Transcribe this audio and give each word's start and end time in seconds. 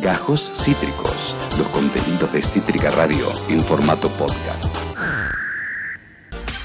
Gajos 0.00 0.50
Cítricos, 0.64 1.36
los 1.58 1.68
contenidos 1.68 2.32
de 2.32 2.40
Cítrica 2.40 2.90
Radio 2.90 3.26
en 3.50 3.62
formato 3.62 4.08
podcast. 4.08 4.64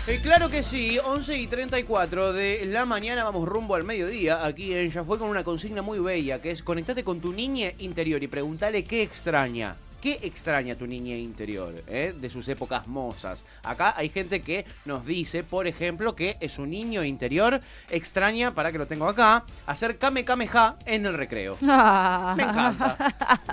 Eh, 0.08 0.20
claro 0.22 0.50
que 0.50 0.64
sí, 0.64 0.98
11 1.04 1.38
y 1.40 1.48
34 1.48 2.32
de 2.32 2.66
la 2.68 2.86
mañana 2.86 3.26
vamos 3.26 3.46
rumbo 3.46 3.76
al 3.76 3.84
mediodía. 3.84 4.46
Aquí 4.46 4.74
en 4.74 4.90
Ya 4.90 5.04
fue 5.04 5.20
con 5.20 5.28
una 5.28 5.44
consigna 5.44 5.82
muy 5.82 6.00
bella 6.00 6.40
que 6.40 6.52
es 6.52 6.64
conectate 6.64 7.04
con 7.04 7.20
tu 7.20 7.34
niña 7.34 7.72
interior 7.80 8.24
y 8.24 8.28
pregúntale 8.28 8.86
qué 8.86 9.02
extraña. 9.02 9.76
¿Qué 10.02 10.20
extraña 10.22 10.76
tu 10.76 10.86
niña 10.86 11.16
interior 11.16 11.84
eh, 11.88 12.14
de 12.16 12.30
sus 12.30 12.48
épocas 12.48 12.88
mozas? 12.88 13.46
Acá 13.64 13.94
hay 13.98 14.10
gente 14.10 14.42
que 14.42 14.66
nos 14.86 15.06
dice, 15.06 15.44
por 15.44 15.68
ejemplo, 15.68 16.16
que 16.16 16.38
es 16.40 16.60
un 16.60 16.70
niño 16.70 17.04
interior 17.04 17.62
extraña, 17.90 18.54
para 18.54 18.72
que 18.72 18.78
lo 18.78 18.88
tengo 18.88 19.08
acá, 19.08 19.44
hacer 19.66 19.98
kame 19.98 20.24
kame 20.24 20.48
ja 20.48 20.78
en 20.86 21.06
el 21.06 21.14
recreo. 21.14 21.58
Me 21.62 22.44
encanta. 22.44 22.98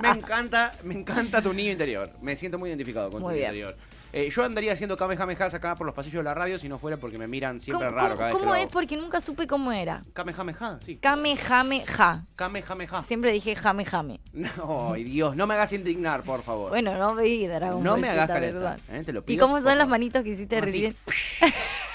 Me 0.02 0.08
encanta, 0.11 0.75
me 0.82 0.94
encanta 0.94 1.40
tu 1.43 1.52
niño 1.52 1.72
interior. 1.72 2.11
Me 2.21 2.36
siento 2.36 2.58
muy 2.58 2.68
identificado 2.68 3.11
con 3.11 3.22
Muy 3.22 3.35
tu 3.35 3.36
niño 3.36 3.46
interior. 3.46 3.77
Eh, 4.14 4.29
yo 4.30 4.44
andaría 4.44 4.72
haciendo 4.75 4.96
kamehamehas 4.96 5.54
acá 5.54 5.75
por 5.75 5.86
los 5.86 5.94
pasillos 5.94 6.18
de 6.21 6.25
la 6.25 6.34
radio 6.34 6.58
si 6.58 6.68
no 6.68 6.79
fuera 6.79 6.98
porque 6.98 7.16
me 7.16 7.26
miran 7.26 7.58
siempre 7.58 7.86
¿Cómo, 7.89 7.96
raro 7.98 8.08
cómo- 8.11 8.18
cada 8.18 8.29
vez 8.29 8.35
que 8.36 8.40
cómo 8.40 8.50
lo 8.52 8.57
es? 8.57 8.62
hago. 8.64 8.71
Porque 8.71 8.96
nunca 8.96 9.21
supe 9.22 9.46
cómo 9.46 9.72
era. 9.72 10.02
Kamehameha, 10.12 10.79
sí. 10.82 10.96
Kamehameha. 10.96 12.25
Kamehameha. 12.36 13.02
Siempre 13.04 13.32
dije 13.32 13.57
jame 13.57 13.85
jame. 13.86 14.21
No, 14.32 14.93
ay, 14.93 15.04
Dios, 15.04 15.35
no 15.35 15.46
me 15.46 15.54
hagas 15.54 15.72
indignar, 15.72 16.22
por 16.25 16.43
favor. 16.43 16.68
Bueno, 16.71 16.96
no 16.98 17.14
veí 17.14 17.46
Dragon 17.46 17.82
no 17.82 17.93
Ball 17.93 18.00
me 18.00 18.08
Z, 18.11 18.22
hagas 18.25 18.40
¿verdad? 18.40 18.79
eh, 18.90 19.02
te 19.04 19.12
lo 19.12 19.25
¿Y 19.26 19.36
cómo 19.38 19.54
por 19.54 19.62
son 19.62 19.68
las 19.71 19.76
favor. 19.79 19.90
manitos 19.90 20.22
que 20.22 20.29
hiciste 20.30 20.58
Así. 20.58 20.94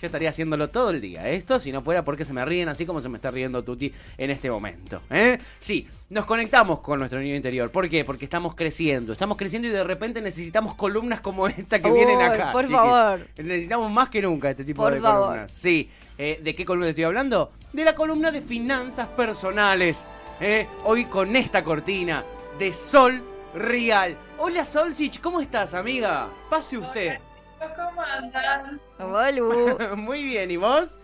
Yo 0.00 0.06
estaría 0.06 0.30
haciéndolo 0.30 0.68
todo 0.68 0.90
el 0.90 1.00
día, 1.00 1.28
esto, 1.28 1.58
si 1.58 1.72
no 1.72 1.82
fuera 1.82 2.04
porque 2.04 2.24
se 2.24 2.32
me 2.32 2.44
ríen 2.44 2.68
así 2.68 2.86
como 2.86 3.00
se 3.00 3.08
me 3.08 3.16
está 3.16 3.32
riendo 3.32 3.64
Tuti 3.64 3.92
en 4.16 4.30
este 4.30 4.48
momento. 4.48 5.02
¿eh? 5.10 5.38
Sí, 5.58 5.88
nos 6.10 6.24
conectamos 6.24 6.78
con 6.78 7.00
nuestro 7.00 7.18
niño 7.18 7.34
interior. 7.34 7.68
¿Por 7.72 7.88
qué? 7.88 8.04
Porque 8.04 8.24
estamos 8.24 8.54
creciendo. 8.54 9.12
Estamos 9.12 9.36
creciendo 9.36 9.66
y 9.66 9.72
de 9.72 9.82
repente 9.82 10.20
necesitamos 10.20 10.76
columnas 10.76 11.20
como 11.20 11.48
esta 11.48 11.80
que 11.80 11.88
Uy, 11.88 11.98
vienen 11.98 12.22
acá. 12.22 12.52
por 12.52 12.62
chiquis. 12.62 12.76
favor. 12.76 13.26
Necesitamos 13.38 13.90
más 13.90 14.08
que 14.08 14.22
nunca 14.22 14.50
este 14.50 14.64
tipo 14.64 14.84
Por 14.84 14.94
de 14.94 15.00
favor. 15.00 15.26
columnas. 15.26 15.50
Sí. 15.52 15.90
Eh, 16.16 16.38
¿De 16.44 16.54
qué 16.54 16.64
columna 16.64 16.88
estoy 16.90 17.02
hablando? 17.04 17.50
De 17.72 17.84
la 17.84 17.96
columna 17.96 18.30
de 18.30 18.40
finanzas 18.40 19.08
personales. 19.08 20.06
¿eh? 20.40 20.68
Hoy 20.84 21.06
con 21.06 21.34
esta 21.34 21.64
cortina 21.64 22.22
de 22.56 22.72
Sol 22.72 23.20
Real. 23.52 24.16
Hola 24.38 24.62
Solcich, 24.62 25.20
¿cómo 25.20 25.40
estás, 25.40 25.74
amiga? 25.74 26.28
Pase 26.48 26.78
usted. 26.78 27.18
¿Cómo 27.58 28.02
andan? 28.02 28.80
Bolu. 28.98 29.78
Muy 29.96 30.22
bien, 30.24 30.50
¿y 30.50 30.56
vos? 30.56 30.98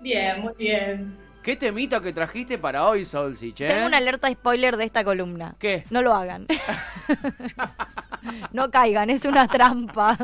Bien, 0.00 0.40
muy 0.40 0.54
bien. 0.58 1.21
¿Qué 1.42 1.56
temita 1.56 2.00
que 2.00 2.12
trajiste 2.12 2.56
para 2.56 2.86
hoy, 2.86 3.04
Solsich, 3.04 3.60
eh? 3.62 3.66
Tengo 3.66 3.86
una 3.86 3.96
alerta 3.96 4.30
spoiler 4.30 4.76
de 4.76 4.84
esta 4.84 5.02
columna. 5.02 5.56
¿Qué? 5.58 5.84
No 5.90 6.00
lo 6.00 6.14
hagan. 6.14 6.46
no 8.52 8.70
caigan, 8.70 9.10
es 9.10 9.24
una 9.24 9.48
trampa. 9.48 10.16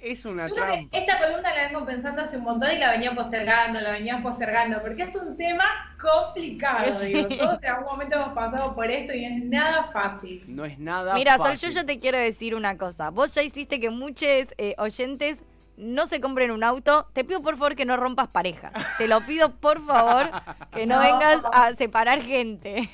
Es 0.00 0.24
una 0.24 0.48
Yo 0.48 0.54
creo 0.54 0.66
trampa. 0.66 0.90
que 0.90 0.98
esta 0.98 1.18
columna 1.18 1.54
la 1.54 1.66
vengo 1.68 1.84
pensando 1.84 2.22
hace 2.22 2.36
un 2.38 2.44
montón 2.44 2.70
y 2.72 2.78
la 2.78 2.92
venía 2.92 3.14
postergando, 3.14 3.80
la 3.80 3.90
venía 3.92 4.22
postergando, 4.22 4.80
porque 4.82 5.02
es 5.02 5.14
un 5.16 5.36
tema 5.36 5.64
complicado, 6.00 6.94
Sí. 6.94 7.06
digo. 7.06 7.28
Todos 7.28 7.62
en 7.62 7.70
algún 7.70 7.84
momento 7.86 8.16
hemos 8.16 8.32
pasado 8.34 8.74
por 8.74 8.90
esto 8.90 9.12
y 9.12 9.26
no 9.26 9.36
es 9.36 9.44
nada 9.44 9.90
fácil. 9.92 10.44
No 10.46 10.64
es 10.64 10.78
nada 10.78 11.14
Mira, 11.14 11.36
Sol, 11.36 11.48
fácil. 11.48 11.70
yo 11.70 11.74
ya 11.74 11.84
te 11.86 11.98
quiero 11.98 12.18
decir 12.18 12.54
una 12.54 12.78
cosa. 12.78 13.10
Vos 13.10 13.34
ya 13.34 13.42
hiciste 13.42 13.80
que 13.80 13.90
muchos 13.90 14.28
eh, 14.56 14.74
oyentes 14.78 15.44
no 15.76 16.06
se 16.06 16.20
compren 16.20 16.50
un 16.50 16.62
auto. 16.64 17.06
Te 17.12 17.24
pido 17.24 17.42
por 17.42 17.56
favor 17.56 17.74
que 17.76 17.84
no 17.84 17.96
rompas 17.96 18.28
parejas. 18.28 18.72
Te 18.98 19.08
lo 19.08 19.20
pido 19.22 19.50
por 19.56 19.84
favor 19.84 20.30
que 20.72 20.86
no, 20.86 20.96
No. 20.96 21.00
vengas 21.02 21.40
a 21.52 21.72
separar 21.74 22.22
gente. 22.22 22.88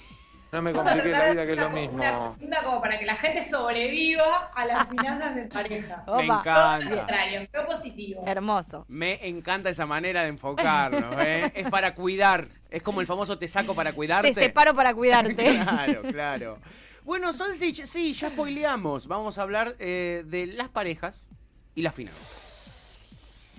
No 0.52 0.60
me 0.62 0.72
Vamos 0.72 0.86
a 0.88 0.90
complique 0.94 1.10
tratar 1.16 1.28
la 1.28 1.32
vida 1.32 1.46
que 1.46 1.52
es 1.52 1.58
lo 1.58 1.66
una- 1.68 1.72
Una 1.80 1.80
mismo. 2.12 2.34
columna 2.34 2.62
como 2.64 2.80
para 2.80 2.98
que 2.98 3.06
la 3.06 3.14
gente 3.14 3.48
sobreviva 3.48 4.50
a 4.52 4.66
las 4.66 4.88
finanzas 4.88 5.34
de 5.36 5.42
pareja. 5.42 5.96
Me 5.98 6.02
Opa. 6.02 6.04
Todo 6.04 6.22
lo 6.22 6.34
encanta. 6.40 6.96
contrario, 6.96 7.48
todo 7.52 7.66
positivo. 7.66 8.24
Hermoso. 8.26 8.84
Me 8.88 9.28
encanta 9.28 9.70
esa 9.70 9.86
manera 9.86 10.22
de 10.22 10.28
enfocarnos, 10.28 11.14
¿eh? 11.24 11.52
Es 11.54 11.70
para 11.70 11.94
cuidar. 11.94 12.48
Es 12.68 12.82
como 12.82 13.00
el 13.00 13.06
famoso 13.06 13.38
te 13.38 13.46
saco 13.46 13.76
para 13.76 13.92
cuidarte. 13.92 14.34
Te 14.34 14.42
separo 14.42 14.74
para 14.74 14.92
cuidarte. 14.92 15.60
claro, 15.62 16.02
claro. 16.02 16.58
Bueno, 17.04 17.32
Solsich, 17.32 17.84
sí, 17.84 18.12
ya 18.12 18.30
spoileamos. 18.30 19.06
Vamos 19.06 19.38
a 19.38 19.42
hablar 19.42 19.76
eh, 19.78 20.24
de 20.26 20.46
las 20.48 20.68
parejas 20.68 21.28
y 21.76 21.82
las 21.82 21.94
finanzas. 21.94 22.49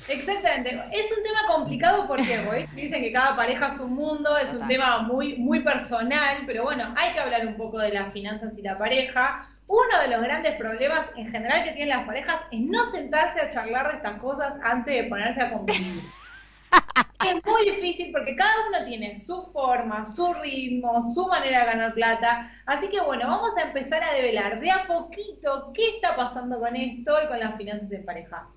Exactamente. 0.10 0.84
Es 0.92 1.12
un 1.16 1.24
tema 1.24 1.48
complicado 1.48 2.08
porque 2.08 2.40
hoy 2.52 2.66
dicen 2.76 3.02
que 3.02 3.12
cada 3.12 3.36
pareja 3.36 3.68
es 3.68 3.80
un 3.80 3.94
mundo, 3.94 4.38
es 4.38 4.52
un 4.54 4.68
tema 4.68 5.00
muy, 5.00 5.38
muy 5.38 5.62
personal, 5.62 6.44
pero 6.46 6.64
bueno, 6.64 6.94
hay 6.98 7.14
que 7.14 7.20
hablar 7.20 7.46
un 7.46 7.56
poco 7.56 7.80
de 7.80 7.92
las 7.92 8.12
finanzas 8.14 8.54
y 8.58 8.62
la 8.62 8.78
pareja. 8.78 9.48
Uno 9.68 10.02
de 10.02 10.10
los 10.10 10.22
grandes 10.22 10.58
problemas 10.58 11.08
en 11.16 11.30
general 11.32 11.64
que 11.64 11.72
tienen 11.72 11.96
las 11.96 12.06
parejas 12.06 12.42
es 12.52 12.60
no 12.60 12.86
sentarse 12.88 13.40
a 13.40 13.52
charlar 13.52 13.90
de 13.90 13.98
estas 13.98 14.20
cosas 14.20 14.54
antes 14.64 15.04
de 15.04 15.10
ponerse 15.10 15.42
a 15.42 15.52
convivir. 15.52 16.02
Es 17.24 17.36
muy 17.46 17.70
difícil 17.70 18.12
porque 18.12 18.36
cada 18.36 18.52
uno 18.68 18.84
tiene 18.84 19.16
su 19.16 19.52
forma, 19.54 20.08
su 20.08 20.34
ritmo, 20.34 21.04
su 21.14 21.28
manera 21.28 21.60
de 21.60 21.66
ganar 21.68 21.94
plata. 21.94 22.52
Así 22.66 22.88
que 22.90 23.00
bueno, 23.00 23.28
vamos 23.28 23.56
a 23.58 23.62
empezar 23.62 24.04
a 24.04 24.14
develar 24.14 24.60
de 24.60 24.72
a 24.72 24.88
poquito 24.88 25.72
qué 25.76 25.88
está 25.90 26.16
pasando 26.16 26.60
con 26.60 26.76
esto 26.76 27.14
y 27.24 27.28
con 27.28 27.40
las 27.40 27.56
finanzas 27.58 27.92
en 27.92 28.06
pareja. 28.06 28.48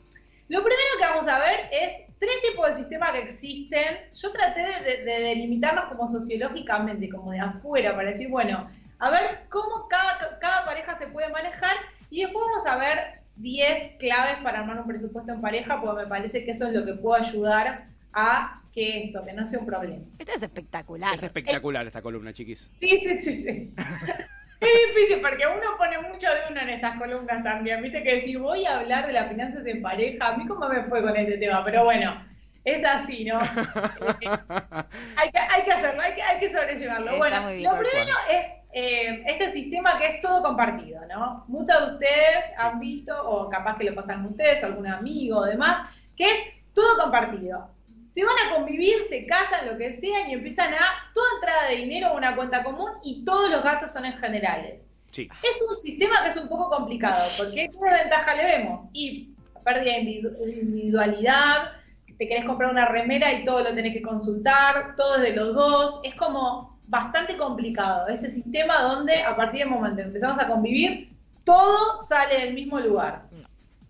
Lo 0.49 0.63
primero 0.63 0.89
que 0.99 1.05
vamos 1.07 1.27
a 1.27 1.39
ver 1.39 1.69
es 1.73 2.07
tres 2.19 2.35
tipos 2.49 2.69
de 2.69 2.75
sistemas 2.77 3.13
que 3.13 3.23
existen. 3.23 3.97
Yo 4.15 4.33
traté 4.33 4.61
de, 4.61 4.81
de- 4.97 5.05
de 5.05 5.21
delimitarlos 5.21 5.87
como 5.87 6.09
sociológicamente, 6.09 7.09
como 7.09 7.33
de 7.33 7.41
afuera, 7.41 7.95
para 7.97 8.11
decir, 8.11 8.29
bueno, 8.29 8.69
a 8.99 9.11
ver 9.11 9.41
cómo 9.51 9.89
cada, 9.89 10.39
cada 10.39 10.65
pareja 10.65 10.99
se 10.99 11.07
puede 11.09 11.29
manejar 11.31 11.77
y 12.11 12.23
después 12.23 12.45
vamos 12.47 12.67
a 12.67 12.77
ver 12.77 13.21
10 13.37 13.97
claves 13.99 14.37
para 14.43 14.61
armar 14.61 14.79
un 14.81 14.87
presupuesto 14.87 15.33
en 15.33 15.41
pareja, 15.41 15.81
porque 15.81 16.03
me 16.03 16.09
parece 16.09 16.45
que 16.45 16.53
eso 16.53 16.67
es 16.67 16.73
lo 16.75 16.85
que 16.85 16.95
puede 16.95 17.23
ayudar 17.25 17.87
a 18.13 18.61
que 18.73 19.05
esto, 19.05 19.25
que 19.25 19.33
no 19.33 19.47
sea 19.47 19.59
un 19.61 19.67
problema. 19.67 20.05
Esto 20.19 20.33
es 20.33 20.43
espectacular. 20.43 21.15
Es 21.15 21.23
espectacular 21.23 21.87
esta 21.87 22.03
columna, 22.03 22.33
chiquis. 22.33 22.71
Sí, 22.79 22.99
sí, 23.01 23.21
sí, 23.21 23.43
sí. 23.45 23.75
Es 24.61 24.95
difícil 24.95 25.21
porque 25.21 25.47
uno 25.47 25.77
pone 25.77 25.99
mucho 25.99 26.27
de 26.29 26.51
uno 26.51 26.61
en 26.61 26.69
estas 26.71 26.99
columnas 26.99 27.43
también. 27.43 27.83
Viste 27.83 28.03
que 28.03 28.23
si 28.23 28.37
voy 28.37 28.65
a 28.65 28.79
hablar 28.79 29.07
de 29.07 29.13
las 29.13 29.29
finanzas 29.29 29.67
en 29.67 29.83
pareja, 29.83 30.29
a 30.29 30.37
mí 30.37 30.47
cómo 30.47 30.69
me 30.69 30.85
fue 30.85 31.03
con 31.03 31.17
este 31.17 31.39
tema, 31.39 31.65
pero 31.65 31.85
bueno, 31.85 32.25
es 32.65 32.85
así, 32.85 33.25
¿no? 33.25 33.39
Hay, 35.17 35.31
que, 35.31 35.39
hay 35.39 35.63
que 35.65 35.73
hacerlo, 35.73 36.01
hay 36.01 36.15
que, 36.15 36.23
hay 36.23 36.39
que 36.39 36.49
sobrellevarlo. 36.49 37.07
Está 37.07 37.19
bueno, 37.19 37.49
bien. 37.49 37.63
lo 37.65 37.79
primero 37.79 38.15
es 38.31 38.47
eh, 38.73 39.23
este 39.27 39.53
sistema 39.53 39.99
que 39.99 40.07
es 40.07 40.21
todo 40.21 40.43
compartido, 40.43 41.01
¿no? 41.07 41.45
Muchos 41.47 41.79
de 41.79 41.93
ustedes 41.95 42.45
han 42.59 42.81
visto, 42.81 43.15
o 43.29 43.49
capaz 43.49 43.77
que 43.77 43.85
lo 43.85 43.95
pasan 43.95 44.25
ustedes, 44.27 44.65
algún 44.65 44.87
amigo 44.87 45.39
o 45.39 45.45
demás, 45.45 45.91
que 46.17 46.25
es 46.25 46.39
todo 46.73 47.01
compartido. 47.01 47.74
Se 48.15 48.23
van 48.25 48.35
a 48.47 48.55
convivir, 48.55 48.95
se 49.09 49.27
casan, 49.27 49.67
lo 49.67 49.77
que 49.77 49.93
sea, 49.93 50.29
y 50.29 50.35
empiezan 50.35 50.73
a 50.73 51.11
toda 51.13 51.27
entrada 51.35 51.69
de 51.69 51.77
dinero 51.77 52.07
a 52.09 52.13
una 52.13 52.37
cuenta 52.37 52.63
común 52.63 52.91
y 53.03 53.25
todos 53.25 53.51
los 53.51 53.65
gastos 53.65 53.93
son 53.93 54.05
en 54.05 54.17
generales. 54.19 54.81
Sí. 55.11 55.29
Es 55.43 55.61
un 55.69 55.77
sistema 55.79 56.23
que 56.23 56.31
es 56.31 56.37
un 56.37 56.49
poco 56.49 56.71
complicado, 56.71 57.21
porque 57.37 57.55
¿qué 57.55 57.69
desventaja 57.69 58.37
le 58.37 58.45
vemos? 58.45 58.87
Y 58.93 59.31
pérdida 59.65 59.95
de 59.95 60.01
individu- 60.03 60.39
de 60.39 60.53
individualidad, 60.53 61.73
te 62.17 62.29
querés 62.29 62.45
comprar 62.45 62.71
una 62.71 62.87
remera 62.87 63.33
y 63.33 63.45
todo 63.45 63.61
lo 63.65 63.75
tenés 63.75 63.93
que 63.93 64.03
consultar, 64.03 64.95
todo 64.97 65.17
es 65.17 65.23
de 65.23 65.33
los 65.33 65.53
dos, 65.55 66.01
es 66.05 66.15
como 66.15 66.79
bastante 66.87 67.37
complicado 67.37 68.07
este 68.07 68.31
sistema 68.31 68.81
donde 68.83 69.23
a 69.23 69.35
partir 69.35 69.61
del 69.61 69.71
momento 69.71 69.97
que 69.97 70.03
empezamos 70.03 70.39
a 70.39 70.47
convivir, 70.47 71.11
todo 71.43 71.97
sale 72.03 72.39
del 72.39 72.55
mismo 72.55 72.79
lugar. 72.79 73.23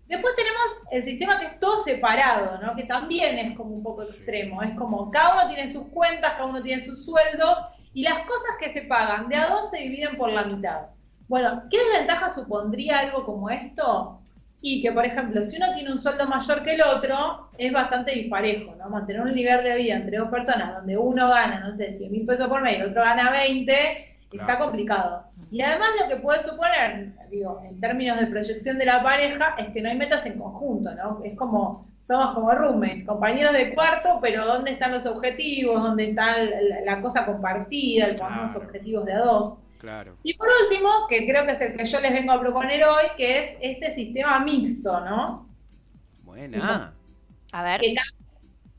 Después 0.07 0.35
tenemos 0.35 0.81
el 0.91 1.03
sistema 1.03 1.39
que 1.39 1.47
es 1.47 1.59
todo 1.59 1.83
separado, 1.83 2.59
¿no? 2.61 2.75
Que 2.75 2.83
también 2.83 3.39
es 3.39 3.57
como 3.57 3.75
un 3.75 3.83
poco 3.83 4.03
extremo. 4.03 4.61
Es 4.61 4.75
como 4.75 5.09
cada 5.09 5.35
uno 5.35 5.53
tiene 5.53 5.71
sus 5.71 5.87
cuentas, 5.87 6.33
cada 6.33 6.45
uno 6.45 6.61
tiene 6.61 6.83
sus 6.83 7.03
sueldos 7.03 7.57
y 7.93 8.03
las 8.03 8.19
cosas 8.25 8.51
que 8.59 8.69
se 8.69 8.83
pagan 8.83 9.29
de 9.29 9.35
a 9.35 9.47
dos 9.47 9.71
se 9.71 9.79
dividen 9.79 10.17
por 10.17 10.31
la 10.31 10.43
mitad. 10.43 10.87
Bueno, 11.27 11.63
¿qué 11.71 11.77
desventaja 11.77 12.33
supondría 12.33 12.99
algo 12.99 13.25
como 13.25 13.49
esto? 13.49 14.21
Y 14.61 14.81
que, 14.81 14.91
por 14.91 15.05
ejemplo, 15.05 15.43
si 15.43 15.57
uno 15.57 15.73
tiene 15.73 15.91
un 15.91 16.01
sueldo 16.01 16.27
mayor 16.27 16.63
que 16.63 16.73
el 16.73 16.81
otro, 16.81 17.49
es 17.57 17.71
bastante 17.71 18.11
disparejo, 18.11 18.75
¿no? 18.75 18.89
Mantener 18.89 19.21
un 19.21 19.33
nivel 19.33 19.63
de 19.63 19.75
vida 19.75 19.95
entre 19.95 20.17
dos 20.17 20.29
personas 20.29 20.75
donde 20.75 20.97
uno 20.97 21.29
gana, 21.29 21.61
no 21.61 21.75
sé, 21.75 21.93
100 21.93 22.11
mil 22.11 22.25
pesos 22.25 22.47
por 22.47 22.61
mes 22.61 22.77
y 22.77 22.81
el 22.81 22.89
otro 22.89 23.01
gana 23.01 23.31
20, 23.31 24.14
está 24.39 24.57
complicado. 24.57 25.23
Y 25.51 25.61
además 25.61 25.89
lo 26.01 26.07
que 26.07 26.15
puede 26.21 26.43
suponer, 26.43 27.13
digo, 27.29 27.61
en 27.63 27.79
términos 27.79 28.19
de 28.19 28.27
proyección 28.27 28.77
de 28.77 28.85
la 28.85 29.01
pareja, 29.03 29.55
es 29.57 29.69
que 29.69 29.81
no 29.81 29.89
hay 29.89 29.97
metas 29.97 30.25
en 30.25 30.39
conjunto, 30.39 30.93
¿no? 30.95 31.21
Es 31.23 31.35
como, 31.37 31.85
somos 32.01 32.33
como 32.33 32.51
roommates, 32.51 33.03
compañeros 33.05 33.53
de 33.53 33.73
cuarto, 33.73 34.19
pero 34.21 34.45
¿dónde 34.45 34.71
están 34.71 34.91
los 34.91 35.05
objetivos? 35.05 35.81
¿Dónde 35.81 36.09
está 36.09 36.37
la, 36.37 36.81
la 36.85 37.01
cosa 37.01 37.25
compartida, 37.25 38.07
el 38.07 38.15
Claro. 38.15 38.57
objetivos 38.57 39.05
de 39.05 39.13
a 39.13 39.19
dos? 39.19 39.57
Claro. 39.77 40.15
Y 40.23 40.33
por 40.33 40.47
último, 40.63 40.89
que 41.09 41.25
creo 41.27 41.45
que 41.45 41.51
es 41.51 41.61
el 41.61 41.77
que 41.77 41.85
yo 41.85 41.99
les 41.99 42.11
vengo 42.11 42.31
a 42.31 42.39
proponer 42.39 42.83
hoy, 42.85 43.03
que 43.17 43.39
es 43.39 43.57
este 43.61 43.93
sistema 43.93 44.39
mixto, 44.39 44.99
¿no? 45.01 45.47
Buena. 46.23 46.93
A 47.51 47.63
ver. 47.63 47.81
Que, 47.81 47.95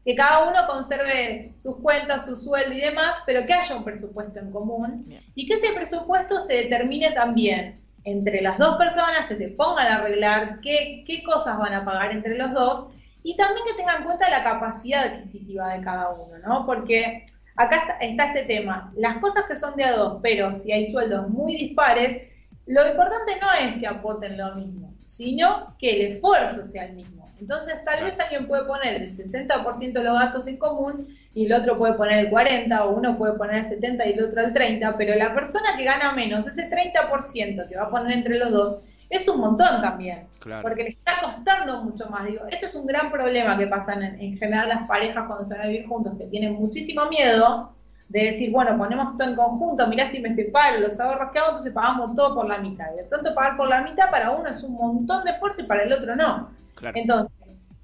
que 0.05 0.15
cada 0.15 0.49
uno 0.49 0.67
conserve 0.67 1.53
sus 1.59 1.77
cuentas, 1.77 2.27
su 2.27 2.37
sueldo 2.37 2.73
y 2.73 2.81
demás, 2.81 3.17
pero 3.25 3.47
que 3.47 3.55
haya 3.55 3.77
un 3.77 3.85
presupuesto 3.85 4.39
en 4.39 4.51
común 4.51 5.07
y 5.37 5.47
que 5.47 5.55
ese 5.55 5.73
presupuesto 5.73 6.41
se 6.41 6.55
determine 6.55 7.13
también 7.13 7.81
entre 8.03 8.41
las 8.41 8.59
dos 8.59 8.77
personas, 8.77 9.27
que 9.29 9.37
se 9.37 9.49
pongan 9.49 9.87
a 9.87 9.97
arreglar 9.97 10.61
qué, 10.61 11.05
qué 11.07 11.23
cosas 11.23 11.59
van 11.59 11.75
a 11.75 11.85
pagar 11.85 12.11
entre 12.11 12.39
los 12.39 12.53
dos 12.53 12.87
y 13.23 13.37
también 13.37 13.67
que 13.67 13.75
tengan 13.75 13.99
en 13.99 14.05
cuenta 14.05 14.31
la 14.31 14.43
capacidad 14.43 15.05
adquisitiva 15.05 15.75
de 15.75 15.83
cada 15.83 16.11
uno, 16.11 16.39
¿no? 16.39 16.65
Porque 16.65 17.25
acá 17.57 17.99
está, 18.01 18.27
este 18.27 18.45
tema, 18.45 18.93
las 18.97 19.19
cosas 19.19 19.45
que 19.47 19.57
son 19.57 19.77
de 19.77 19.85
a 19.85 19.97
dos, 19.97 20.21
pero 20.23 20.55
si 20.55 20.73
hay 20.73 20.91
sueldos 20.91 21.29
muy 21.29 21.57
dispares, 21.57 22.23
lo 22.67 22.89
importante 22.89 23.33
no 23.41 23.53
es 23.53 23.79
que 23.79 23.87
aporten 23.87 24.39
lo 24.39 24.55
mismo, 24.55 24.95
sino 25.05 25.77
que 25.79 25.91
el 25.91 26.13
esfuerzo 26.13 26.65
sea 26.65 26.87
el 26.87 26.95
mismo. 26.95 27.29
Entonces, 27.41 27.75
tal 27.85 28.05
vez 28.05 28.19
alguien 28.19 28.47
puede 28.47 28.65
poner 28.65 29.03
el 29.03 29.17
60% 29.17 29.93
de 29.93 30.05
los 30.05 30.19
gastos 30.19 30.47
en 30.47 30.57
común 30.57 31.09
y 31.37 31.45
el 31.45 31.53
otro 31.53 31.77
puede 31.77 31.93
poner 31.93 32.19
el 32.19 32.31
40% 32.31 32.81
o 32.81 32.91
uno 32.93 33.19
puede 33.19 33.35
poner 33.35 33.57
el 33.57 33.67
70% 33.67 34.07
y 34.07 34.13
el 34.15 34.25
otro 34.25 34.41
el 34.41 34.55
30%, 34.55 34.95
pero 34.97 35.15
la 35.17 35.35
persona 35.35 35.77
que 35.77 35.85
gana 35.85 36.13
menos, 36.13 36.47
ese 36.47 36.71
30% 36.71 37.69
que 37.69 37.77
va 37.77 37.83
a 37.83 37.91
poner 37.91 38.17
entre 38.17 38.39
los 38.39 38.51
dos, 38.51 38.77
es 39.11 39.29
un 39.29 39.41
montón 39.41 39.83
también. 39.83 40.27
Porque 40.63 40.83
le 40.83 40.89
está 40.89 41.21
costando 41.21 41.85
mucho 41.85 42.09
más. 42.09 42.25
Digo, 42.25 42.47
este 42.51 42.65
es 42.65 42.75
un 42.75 42.87
gran 42.87 43.13
problema 43.13 43.55
que 43.59 43.67
pasan 43.67 44.03
en, 44.03 44.19
en 44.19 44.39
general 44.39 44.71
las 44.71 44.89
parejas 44.89 45.27
cuando 45.27 45.45
se 45.45 45.53
van 45.53 45.65
a 45.65 45.67
vivir 45.67 45.87
juntos, 45.87 46.15
que 46.17 46.25
tienen 46.25 46.55
muchísimo 46.55 47.05
miedo 47.11 47.71
de 48.09 48.25
decir, 48.25 48.51
bueno, 48.51 48.79
ponemos 48.79 49.15
todo 49.19 49.29
en 49.29 49.37
conjunto, 49.37 49.87
mirá 49.89 50.11
si 50.11 50.21
me 50.21 50.35
separo, 50.35 50.81
los 50.81 50.99
ahorros 50.99 51.33
que 51.33 51.39
hago, 51.39 51.49
entonces 51.49 51.75
pagamos 51.75 52.15
todo 52.15 52.35
por 52.35 52.49
la 52.49 52.57
mitad. 52.59 52.87
Y 52.95 52.97
de 52.97 53.05
pronto 53.05 53.35
pagar 53.35 53.59
por 53.59 53.69
la 53.69 53.83
mitad 53.83 54.11
para 54.11 54.31
uno 54.31 54.49
es 54.49 54.63
un 54.63 54.73
montón 54.73 55.23
de 55.25 55.33
esfuerzo 55.33 55.61
y 55.61 55.65
para 55.65 55.83
el 55.83 55.93
otro 55.93 56.17
no. 56.17 56.49
Entonces, 56.95 57.37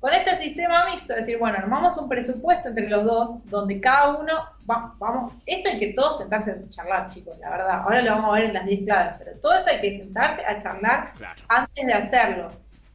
con 0.03 0.13
este 0.13 0.37
sistema 0.37 0.85
mixto, 0.87 1.13
es 1.13 1.21
decir, 1.21 1.39
bueno, 1.39 1.59
armamos 1.59 1.97
un 1.97 2.09
presupuesto 2.09 2.71
entre 2.71 2.89
los 2.89 3.05
dos, 3.05 3.31
donde 3.45 3.81
cada 3.81 4.17
uno, 4.17 4.33
va, 4.69 4.93
vamos, 4.99 5.33
esto 5.47 5.69
hay 5.69 5.79
que 5.79 5.93
todos 5.93 6.19
sentarse 6.19 6.51
a 6.51 6.71
charlar, 6.71 7.09
chicos, 7.11 7.39
la 7.39 7.51
verdad. 7.51 7.83
Ahora 7.85 8.03
lo 8.03 8.11
vamos 8.11 8.31
a 8.31 8.41
ver 8.41 8.45
en 8.47 8.55
las 8.55 8.67
10 8.67 8.85
claves, 8.85 9.15
pero 9.21 9.39
todo 9.39 9.55
esto 9.55 9.71
hay 9.71 9.81
que 9.81 9.99
sentarse 10.01 10.45
a 10.45 10.61
charlar 10.61 11.13
antes 11.47 11.87
de 11.87 11.93
hacerlo. 11.93 12.49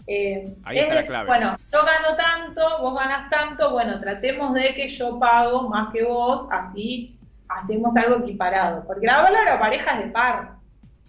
Eh, 0.05 0.53
Ahí 0.65 0.79
está 0.79 0.95
la 0.95 1.03
clave. 1.05 1.27
Bueno, 1.27 1.55
yo 1.71 1.79
gano 1.85 2.17
tanto, 2.17 2.81
vos 2.81 2.99
ganas 2.99 3.29
tanto, 3.29 3.71
bueno, 3.71 4.01
tratemos 4.01 4.53
de 4.53 4.75
que 4.75 4.89
yo 4.89 5.17
pago 5.17 5.69
más 5.69 5.93
que 5.93 6.03
vos, 6.03 6.49
así 6.51 7.17
hacemos 7.47 7.95
algo 7.95 8.17
equiparado. 8.17 8.83
Porque 8.85 9.05
la 9.05 9.23
palabra 9.23 9.57
pareja 9.57 9.91
es 9.93 10.07
de 10.07 10.11
par. 10.11 10.56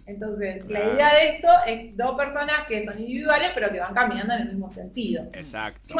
Entonces, 0.09 0.67
la 0.67 0.91
idea 0.91 1.13
de 1.13 1.35
esto 1.35 1.47
es 1.67 1.95
dos 1.95 2.17
personas 2.17 2.67
que 2.67 2.83
son 2.83 2.99
individuales, 2.99 3.51
pero 3.53 3.69
que 3.69 3.79
van 3.79 3.93
caminando 3.93 4.33
en 4.33 4.41
el 4.41 4.49
mismo 4.49 4.71
sentido. 4.71 5.25
Exacto. 5.33 5.93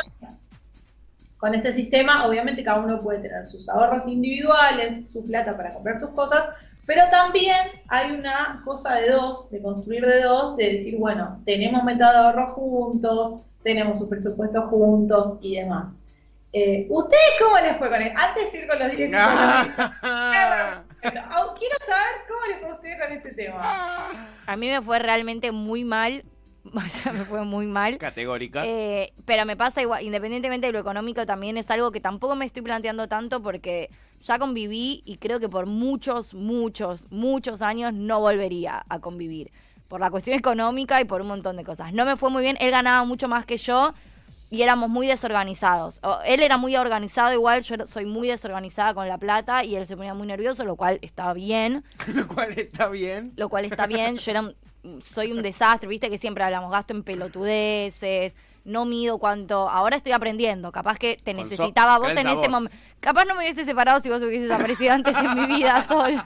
con 1.38 1.54
este 1.54 1.72
sistema, 1.74 2.26
obviamente, 2.26 2.64
cada 2.64 2.80
uno 2.80 3.00
puede 3.02 3.20
tener 3.20 3.46
sus 3.46 3.70
ahorros 3.70 4.08
individuales, 4.08 5.04
su 5.14 5.24
plata 5.26 5.56
para 5.56 5.74
comprar 5.74 6.00
sus 6.00 6.10
cosas, 6.10 6.50
pero 6.88 7.04
también 7.12 7.68
hay 7.88 8.12
una 8.12 8.62
cosa 8.66 8.96
de 8.96 9.12
dos, 9.12 9.50
de 9.52 9.62
construir 9.62 10.04
de 10.06 10.24
dos, 10.24 10.58
de 10.58 10.74
decir, 10.74 10.98
bueno, 10.98 11.40
tenemos 11.46 11.84
meta 11.84 12.12
de 12.12 12.18
ahorro 12.18 12.48
juntos, 12.48 13.42
tenemos 13.64 14.00
su 14.00 14.10
presupuesto 14.10 14.64
juntos 14.64 15.38
y 15.42 15.58
demás. 15.58 15.94
Eh, 16.52 16.88
¿Ustedes 16.90 17.36
cómo 17.40 17.60
les 17.60 17.78
fue 17.78 17.90
con 17.90 18.02
él? 18.02 18.12
Antes 18.16 18.52
de 18.52 18.58
ir 18.58 18.68
con 18.68 18.80
los 18.80 18.90
directos. 21.02 21.60
quiero 21.60 21.76
saber 21.86 22.16
cómo 22.28 22.40
les 22.48 22.60
fue 22.60 22.70
a 22.70 22.74
ustedes 22.74 23.02
con 23.02 23.12
este 23.12 23.32
tema. 23.32 24.10
A 24.46 24.56
mí 24.56 24.68
me 24.68 24.82
fue 24.82 25.00
realmente 25.00 25.52
muy 25.52 25.84
mal. 25.84 26.24
O 26.74 26.82
sea, 26.82 27.14
me 27.14 27.24
fue 27.24 27.44
muy 27.46 27.66
mal. 27.66 27.98
Categórica. 27.98 28.62
Eh, 28.64 29.14
pero 29.26 29.46
me 29.46 29.56
pasa 29.56 29.82
igual, 29.82 30.04
independientemente 30.04 30.68
de 30.68 30.74
lo 30.74 30.80
económico, 30.80 31.26
también 31.26 31.58
es 31.58 31.72
algo 31.72 31.92
que 31.92 32.00
tampoco 32.00 32.36
me 32.36 32.46
estoy 32.46 32.62
planteando 32.62 33.08
tanto 33.08 33.42
porque 33.42 33.90
ya 34.20 34.38
conviví 34.38 35.02
y 35.06 35.18
creo 35.18 35.40
que 35.40 35.50
por 35.50 35.66
muchos, 35.66 36.34
muchos, 36.34 37.08
muchos 37.10 37.62
años 37.62 37.94
no 37.94 38.20
volvería 38.20 38.84
a 38.88 39.00
convivir. 39.00 39.52
Por 39.88 40.02
la 40.02 40.12
cuestión 40.12 40.38
económica 40.38 41.02
y 41.02 41.06
por 41.06 41.22
un 41.22 41.28
montón 41.30 41.56
de 41.56 41.64
cosas. 41.64 41.94
No 41.94 42.06
me 42.06 42.18
fue 42.18 42.30
muy 42.30 42.44
bien, 42.44 42.58
él 42.60 42.70
ganaba 42.70 43.04
mucho 43.06 43.28
más 43.28 43.46
que 43.46 43.58
yo 43.58 43.94
y 44.50 44.62
éramos 44.62 44.90
muy 44.90 45.08
desorganizados. 45.08 46.00
él 46.26 46.42
era 46.42 46.58
muy 46.58 46.76
organizado, 46.76 47.34
igual 47.34 47.62
yo 47.64 47.76
soy 47.88 48.06
muy 48.06 48.28
desorganizada 48.28 48.94
con 48.94 49.08
la 49.08 49.18
plata 49.18 49.64
y 49.64 49.76
él 49.76 49.86
se 49.86 49.96
ponía 49.96 50.14
muy 50.14 50.28
nervioso, 50.28 50.66
lo 50.66 50.76
cual 50.76 51.00
está 51.02 51.34
bien. 51.34 51.84
lo 52.14 52.28
cual 52.28 52.58
está 52.58 52.88
bien. 52.88 53.34
Lo 53.36 53.50
cual 53.50 53.66
está 53.66 53.86
bien. 53.88 54.18
Yo 54.18 54.32
era 54.32 54.54
soy 55.02 55.32
un 55.32 55.42
desastre, 55.42 55.90
viste 55.90 56.10
que 56.10 56.18
siempre 56.18 56.44
hablamos, 56.44 56.72
gasto 56.72 56.94
en 56.94 57.04
pelotudeces, 57.04 58.36
no 58.64 58.86
mido 58.86 59.18
cuánto. 59.18 59.70
Ahora 59.70 59.98
estoy 59.98 60.14
aprendiendo, 60.14 60.72
capaz 60.72 60.98
que 60.98 61.20
te 61.22 61.34
necesitaba 61.34 61.98
vos 61.98 62.12
en 62.12 62.28
ese 62.28 62.50
momento. 62.50 62.76
Capaz 63.00 63.26
no 63.26 63.36
me 63.36 63.42
hubiese 63.42 63.66
separado 63.66 64.00
si 64.02 64.10
vos 64.10 64.22
hubieses 64.22 64.52
aparecido 64.52 64.94
antes 64.94 65.16
en 65.18 65.36
mi 65.36 65.46
vida, 65.46 65.86
Sol. 65.88 66.22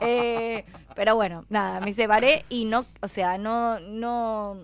Eh, 0.00 0.64
pero 0.94 1.14
bueno, 1.14 1.44
nada, 1.48 1.80
me 1.80 1.92
separé 1.92 2.44
y 2.48 2.64
no, 2.64 2.84
o 3.00 3.08
sea, 3.08 3.38
no, 3.38 3.78
no 3.80 4.56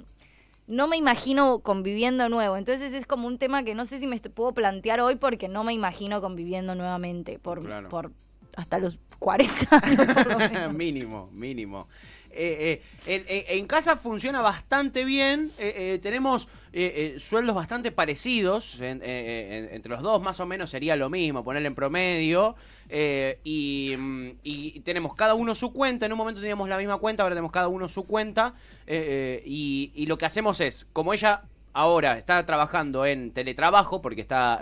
no 0.66 0.88
me 0.88 0.96
imagino 0.96 1.61
conviviendo 1.61 2.28
nuevo. 2.28 2.56
Entonces 2.56 2.93
es 2.93 3.06
como 3.06 3.26
un 3.26 3.38
tema 3.38 3.64
que 3.64 3.75
no 3.75 3.87
sé 3.87 4.00
si 4.00 4.06
me 4.06 4.19
puedo 4.20 4.52
plantear 4.52 5.00
hoy 5.00 5.16
porque 5.16 5.49
no 5.49 5.64
me 5.64 5.72
imagino 5.72 6.20
conviviendo 6.20 6.75
nuevamente 6.75 7.38
por, 7.38 7.88
por 7.88 8.12
hasta 8.56 8.78
los 8.78 8.99
40 9.19 9.81
años. 9.82 10.72
mínimo, 10.75 11.28
mínimo. 11.32 11.88
Eh, 12.36 12.82
eh, 13.06 13.44
en, 13.48 13.66
casa 13.66 13.96
funciona 13.96 14.42
bastante 14.42 15.04
bien. 15.04 15.52
Eh, 15.58 15.98
tenemos 16.02 16.48
sueldos 17.19 17.54
bastante 17.54 17.92
parecidos 17.92 18.81
entre 18.81 19.90
los 19.90 20.02
dos, 20.02 20.20
más 20.20 20.40
o 20.40 20.46
menos 20.46 20.70
sería 20.70 20.96
lo 20.96 21.08
mismo, 21.08 21.44
ponerle 21.44 21.69
en 21.69 21.75
promedio. 21.75 22.56
Mm, 22.86 24.31
y, 24.42 24.81
tenemos 24.81 25.14
cada 25.14 25.34
uno 25.34 25.54
su 25.54 25.72
cuenta. 25.72 26.06
En 26.06 26.12
un 26.12 26.19
momento 26.19 26.40
teníamos 26.40 26.69
la 26.69 26.78
misma 26.78 26.98
cuenta, 26.98 27.22
ahora 27.22 27.34
tenemos 27.34 27.52
cada 27.52 27.69
uno 27.69 27.88
su 27.88 28.04
cuenta. 28.04 28.54
Y, 28.88 29.92
y, 29.94 30.06
lo 30.06 30.19
que 30.19 30.26
hacemos 30.26 30.60
es, 30.60 30.87
como 30.92 31.14
ella 31.14 31.42
ahora 31.75 32.19
está 32.19 32.44
trabajando 32.44 33.06
en 33.06 33.32
teletrabajo, 33.32 34.02
porque 34.02 34.20
está 34.20 34.60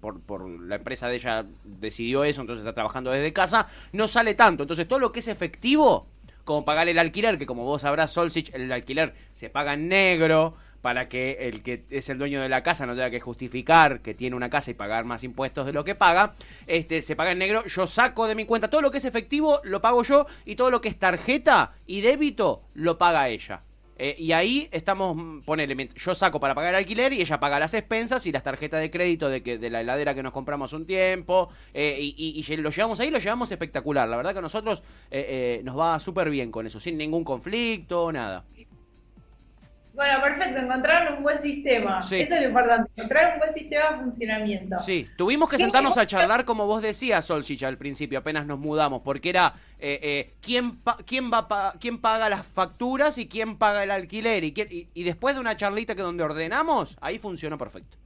por, 0.00 0.20
por 0.20 0.48
la 0.48 0.76
empresa 0.76 1.06
de 1.06 1.14
ella 1.14 1.46
decidió 1.64 2.24
eso, 2.24 2.40
entonces 2.40 2.62
está 2.62 2.74
trabajando 2.74 3.12
desde 3.12 3.32
casa, 3.32 3.68
no 3.92 4.08
sale 4.08 4.34
tanto. 4.34 4.64
Entonces 4.64 4.88
todo 4.88 4.98
lo 4.98 5.12
que 5.12 5.20
es 5.20 5.28
efectivo 5.28 6.08
como 6.44 6.64
pagar 6.64 6.88
el 6.88 6.98
alquiler, 6.98 7.38
que 7.38 7.46
como 7.46 7.64
vos 7.64 7.82
sabrás, 7.82 8.12
Solsich, 8.12 8.52
el 8.54 8.70
alquiler 8.72 9.14
se 9.32 9.50
paga 9.50 9.74
en 9.74 9.88
negro 9.88 10.56
para 10.82 11.08
que 11.08 11.48
el 11.48 11.62
que 11.62 11.84
es 11.90 12.08
el 12.08 12.18
dueño 12.18 12.42
de 12.42 12.48
la 12.48 12.62
casa 12.62 12.86
no 12.86 12.94
tenga 12.94 13.10
que 13.10 13.20
justificar 13.20 14.00
que 14.00 14.14
tiene 14.14 14.36
una 14.36 14.50
casa 14.50 14.72
y 14.72 14.74
pagar 14.74 15.04
más 15.04 15.24
impuestos 15.24 15.64
de 15.64 15.72
lo 15.72 15.84
que 15.84 15.94
paga, 15.94 16.32
este 16.66 17.00
se 17.00 17.16
paga 17.16 17.32
en 17.32 17.38
negro, 17.38 17.64
yo 17.66 17.86
saco 17.86 18.26
de 18.26 18.34
mi 18.34 18.44
cuenta 18.44 18.68
todo 18.68 18.82
lo 18.82 18.90
que 18.90 18.98
es 18.98 19.04
efectivo 19.04 19.60
lo 19.62 19.80
pago 19.80 20.02
yo 20.02 20.26
y 20.44 20.56
todo 20.56 20.70
lo 20.70 20.80
que 20.80 20.88
es 20.88 20.98
tarjeta 20.98 21.72
y 21.86 22.00
débito 22.00 22.64
lo 22.74 22.98
paga 22.98 23.28
ella. 23.28 23.62
Eh, 24.04 24.16
y 24.18 24.32
ahí 24.32 24.68
estamos, 24.72 25.16
mm, 25.16 25.42
ponele, 25.42 25.88
yo 25.94 26.12
saco 26.12 26.40
para 26.40 26.56
pagar 26.56 26.74
el 26.74 26.78
alquiler 26.78 27.12
y 27.12 27.20
ella 27.20 27.38
paga 27.38 27.60
las 27.60 27.72
expensas 27.72 28.26
y 28.26 28.32
las 28.32 28.42
tarjetas 28.42 28.80
de 28.80 28.90
crédito 28.90 29.28
de 29.28 29.44
que 29.44 29.58
de 29.58 29.70
la 29.70 29.80
heladera 29.80 30.12
que 30.12 30.24
nos 30.24 30.32
compramos 30.32 30.72
un 30.72 30.86
tiempo. 30.86 31.50
Eh, 31.72 31.98
y, 32.00 32.56
lo 32.56 32.70
llevamos 32.70 32.98
ahí, 32.98 33.10
lo 33.10 33.20
llevamos 33.20 33.52
espectacular. 33.52 34.08
La 34.08 34.16
verdad 34.16 34.32
que 34.32 34.40
a 34.40 34.42
nosotros 34.42 34.82
eh, 35.12 35.60
nos 35.62 35.78
va 35.78 36.00
súper 36.00 36.30
bien 36.30 36.50
con 36.50 36.66
eso, 36.66 36.80
sin 36.80 36.98
ningún 36.98 37.22
conflicto, 37.22 38.10
nada. 38.10 38.44
Bueno, 39.94 40.22
perfecto, 40.22 40.60
encontraron 40.60 41.18
un 41.18 41.22
buen 41.22 41.40
sistema. 41.40 42.00
Eso 42.00 42.14
es 42.14 42.30
lo 42.30 42.48
importante, 42.48 42.90
encontrar 42.96 43.34
un 43.34 43.38
buen 43.40 43.54
sistema 43.54 43.90
de 43.90 44.02
funcionamiento. 44.04 44.78
Sí, 44.80 45.08
tuvimos 45.16 45.50
que 45.50 45.58
sentarnos 45.58 45.98
a 45.98 46.06
charlar, 46.06 46.44
como 46.44 46.66
vos 46.66 46.80
decías, 46.80 47.24
Solchich, 47.24 47.62
al 47.62 47.76
principio, 47.76 48.18
apenas 48.18 48.46
nos 48.46 48.58
mudamos, 48.58 49.02
porque 49.02 49.28
era 49.28 49.54
eh, 49.78 50.00
eh, 50.02 50.34
¿quién, 50.40 50.80
quién, 51.06 51.30
va 51.30 51.74
quién 51.78 51.98
paga 51.98 52.28
las 52.30 52.46
facturas 52.46 53.18
y 53.18 53.28
quién 53.28 53.58
paga 53.58 53.84
el 53.84 53.90
alquiler. 53.90 54.44
Y, 54.44 54.88
y 54.94 55.02
después 55.04 55.34
de 55.34 55.40
una 55.40 55.56
charlita 55.56 55.94
que 55.94 56.02
donde 56.02 56.24
ordenamos, 56.24 56.96
ahí 57.00 57.18
funcionó 57.18 57.58
perfecto. 57.58 57.98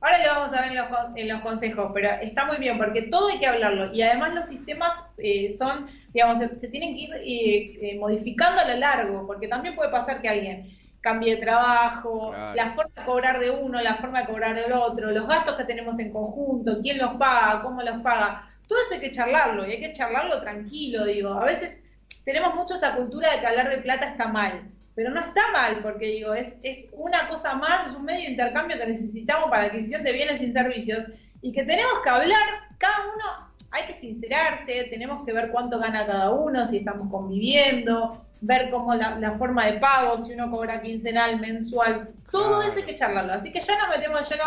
Ahora 0.00 0.18
le 0.18 0.28
vamos 0.28 0.56
a 0.56 0.60
ver 0.60 0.72
en 1.16 1.28
los, 1.28 1.40
consejos, 1.40 1.90
pero 1.92 2.08
está 2.22 2.44
muy 2.44 2.58
bien 2.58 2.78
porque 2.78 3.02
todo 3.02 3.28
hay 3.28 3.38
que 3.38 3.46
hablarlo. 3.46 3.92
Y 3.92 4.02
además 4.02 4.34
los 4.34 4.48
sistemas 4.48 4.92
eh, 5.18 5.56
son, 5.58 5.88
digamos, 6.12 6.42
se, 6.60 6.68
tienen 6.68 6.94
que 6.94 7.00
ir 7.00 7.14
eh, 7.14 7.78
eh, 7.90 7.98
modificando 7.98 8.60
a 8.60 8.68
lo 8.68 8.76
largo, 8.76 9.26
porque 9.26 9.48
también 9.48 9.74
puede 9.74 9.90
pasar 9.90 10.22
que 10.22 10.28
alguien 10.28 10.70
cambie 11.00 11.34
de 11.36 11.42
trabajo, 11.42 12.32
la 12.54 12.72
forma 12.74 12.92
de 12.94 13.04
cobrar 13.04 13.38
de 13.40 13.50
uno, 13.50 13.80
la 13.80 13.96
forma 13.96 14.20
de 14.20 14.26
cobrar 14.26 14.54
del 14.54 14.72
otro, 14.72 15.10
los 15.10 15.26
gastos 15.26 15.56
que 15.56 15.64
tenemos 15.64 15.98
en 15.98 16.12
conjunto, 16.12 16.80
quién 16.82 16.98
los 16.98 17.14
paga, 17.14 17.62
cómo 17.62 17.82
los 17.82 18.00
paga, 18.02 18.42
todo 18.66 18.78
eso 18.80 18.94
hay 18.94 19.00
que 19.00 19.12
charlarlo 19.12 19.66
y 19.66 19.72
hay 19.72 19.80
que 19.80 19.92
charlarlo 19.92 20.40
tranquilo, 20.40 21.04
digo, 21.04 21.32
a 21.34 21.44
veces 21.44 21.78
tenemos 22.24 22.54
mucho 22.54 22.74
esta 22.74 22.96
cultura 22.96 23.30
de 23.32 23.40
que 23.40 23.46
hablar 23.46 23.70
de 23.70 23.78
plata 23.78 24.10
está 24.10 24.26
mal 24.26 24.60
pero 24.98 25.12
no 25.12 25.20
está 25.20 25.52
mal, 25.52 25.78
porque 25.80 26.06
digo, 26.06 26.34
es, 26.34 26.58
es 26.64 26.86
una 26.90 27.28
cosa 27.28 27.54
más, 27.54 27.86
es 27.86 27.94
un 27.94 28.04
medio 28.04 28.22
de 28.22 28.32
intercambio 28.32 28.76
que 28.76 28.86
necesitamos 28.88 29.48
para 29.48 29.62
la 29.62 29.68
adquisición 29.68 30.02
de 30.02 30.12
bienes 30.12 30.42
y 30.42 30.50
servicios 30.50 31.04
y 31.40 31.52
que 31.52 31.62
tenemos 31.62 32.00
que 32.02 32.10
hablar, 32.10 32.48
cada 32.78 33.04
uno, 33.14 33.52
hay 33.70 33.86
que 33.86 33.94
sincerarse, 33.94 34.88
tenemos 34.90 35.24
que 35.24 35.32
ver 35.32 35.52
cuánto 35.52 35.78
gana 35.78 36.04
cada 36.04 36.32
uno, 36.32 36.66
si 36.66 36.78
estamos 36.78 37.08
conviviendo, 37.12 38.24
ver 38.40 38.70
cómo 38.70 38.92
la, 38.92 39.36
forma 39.38 39.66
de 39.66 39.74
pago, 39.74 40.20
si 40.20 40.32
uno 40.32 40.50
cobra 40.50 40.82
quincenal, 40.82 41.38
mensual, 41.38 42.08
todo 42.32 42.60
eso 42.62 42.78
hay 42.78 42.84
que 42.84 42.96
charlarlo. 42.96 43.34
Así 43.34 43.52
que 43.52 43.60
ya 43.60 43.78
nos 43.78 43.90
metemos 43.90 44.28
lleno 44.28 44.46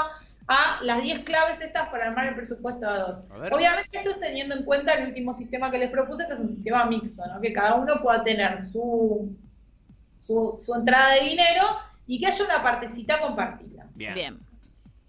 a 0.50 0.80
las 0.84 1.02
10 1.02 1.24
claves 1.24 1.62
estas 1.62 1.88
para 1.88 2.08
armar 2.08 2.28
el 2.28 2.36
presupuesto 2.36 2.90
a 2.90 2.98
dos. 2.98 3.20
Obviamente 3.54 4.00
esto 4.00 4.10
es 4.10 4.20
teniendo 4.20 4.56
en 4.56 4.66
cuenta 4.66 4.96
el 4.96 5.08
último 5.08 5.34
sistema 5.34 5.72
que 5.72 5.78
les 5.78 5.92
propuse, 5.92 6.28
que 6.28 6.34
es 6.34 6.40
un 6.40 6.50
sistema 6.50 6.88
mixto, 6.88 7.26
¿no? 7.26 7.40
que 7.40 7.54
cada 7.54 7.76
uno 7.76 8.02
pueda 8.02 8.22
tener 8.26 8.64
su, 8.64 9.34
su, 10.32 10.58
su 10.58 10.74
entrada 10.74 11.16
de 11.16 11.30
dinero 11.30 11.64
y 12.08 12.20
que 12.20 12.28
haya 12.28 12.46
una 12.46 12.64
partecita 12.64 13.20
compartida. 13.20 13.88
Bien. 13.96 14.40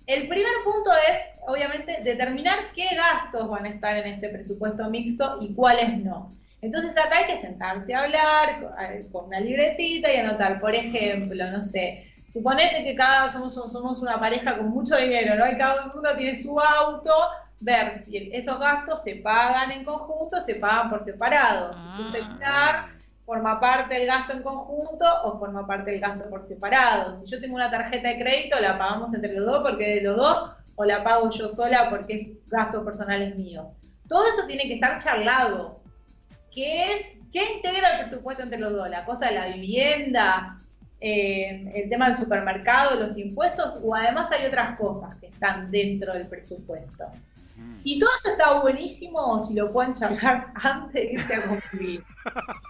El 0.06 0.28
primer 0.28 0.52
punto 0.64 0.90
es, 0.92 1.20
obviamente, 1.46 2.00
determinar 2.02 2.72
qué 2.74 2.88
gastos 2.94 3.48
van 3.48 3.64
a 3.66 3.68
estar 3.68 3.96
en 3.96 4.14
este 4.14 4.28
presupuesto 4.28 4.90
mixto 4.90 5.38
y 5.40 5.54
cuáles 5.54 5.98
no. 5.98 6.34
Entonces 6.60 6.96
acá 6.96 7.18
hay 7.18 7.26
que 7.26 7.40
sentarse 7.40 7.94
a 7.94 8.02
hablar 8.02 9.08
con 9.10 9.26
una 9.26 9.40
libretita 9.40 10.12
y 10.12 10.16
anotar, 10.16 10.60
por 10.60 10.74
ejemplo, 10.74 11.50
no 11.50 11.62
sé, 11.62 12.12
suponete 12.28 12.84
que 12.84 12.94
cada 12.94 13.30
somos, 13.30 13.54
somos 13.54 13.98
una 14.00 14.18
pareja 14.18 14.56
con 14.56 14.70
mucho 14.70 14.96
dinero, 14.96 15.34
¿no? 15.36 15.50
Y 15.50 15.56
cada 15.56 15.92
uno 15.92 16.16
tiene 16.16 16.36
su 16.36 16.58
auto, 16.58 17.12
ver 17.60 18.04
si 18.04 18.30
esos 18.32 18.58
gastos 18.58 19.02
se 19.02 19.16
pagan 19.16 19.70
en 19.70 19.84
conjunto, 19.84 20.40
se 20.40 20.56
pagan 20.56 20.90
por 20.90 21.04
separado. 21.04 21.72
Si 21.74 22.18
ah, 22.44 22.88
forma 23.24 23.60
parte 23.60 23.94
del 23.94 24.06
gasto 24.06 24.32
en 24.32 24.42
conjunto 24.42 25.04
o 25.24 25.38
forma 25.38 25.66
parte 25.66 25.90
del 25.90 26.00
gasto 26.00 26.28
por 26.28 26.44
separado. 26.44 27.18
Si 27.18 27.30
yo 27.30 27.40
tengo 27.40 27.54
una 27.54 27.70
tarjeta 27.70 28.08
de 28.08 28.18
crédito, 28.18 28.58
la 28.60 28.78
pagamos 28.78 29.14
entre 29.14 29.34
los 29.34 29.46
dos 29.46 29.62
porque 29.62 29.96
de 29.96 30.02
los 30.02 30.16
dos, 30.16 30.50
o 30.74 30.84
la 30.84 31.04
pago 31.04 31.30
yo 31.30 31.48
sola 31.48 31.88
porque 31.90 32.16
es 32.16 32.48
gasto 32.48 32.84
personal 32.84 33.34
mío. 33.36 33.70
Todo 34.08 34.24
eso 34.26 34.46
tiene 34.46 34.64
que 34.64 34.74
estar 34.74 35.02
charlado. 35.02 35.80
¿Qué 36.50 36.92
es? 36.92 37.06
¿Qué 37.32 37.54
integra 37.56 37.96
el 37.96 38.00
presupuesto 38.00 38.42
entre 38.42 38.58
los 38.58 38.72
dos? 38.72 38.88
La 38.90 39.04
cosa 39.04 39.28
de 39.28 39.34
la 39.34 39.46
vivienda, 39.48 40.58
eh, 41.00 41.72
el 41.74 41.88
tema 41.88 42.08
del 42.08 42.18
supermercado, 42.18 43.00
los 43.00 43.16
impuestos, 43.16 43.80
o 43.82 43.94
además 43.94 44.30
hay 44.32 44.46
otras 44.46 44.76
cosas 44.76 45.14
que 45.16 45.28
están 45.28 45.70
dentro 45.70 46.12
del 46.12 46.26
presupuesto. 46.26 47.06
Y 47.84 47.98
todo 47.98 48.10
esto 48.16 48.30
está 48.30 48.60
buenísimo 48.60 49.44
si 49.44 49.54
lo 49.54 49.72
pueden 49.72 49.94
charlar 49.94 50.48
antes 50.54 50.92
de 50.92 51.12
irse 51.12 51.34
a 51.34 51.42
convivir. 51.42 52.04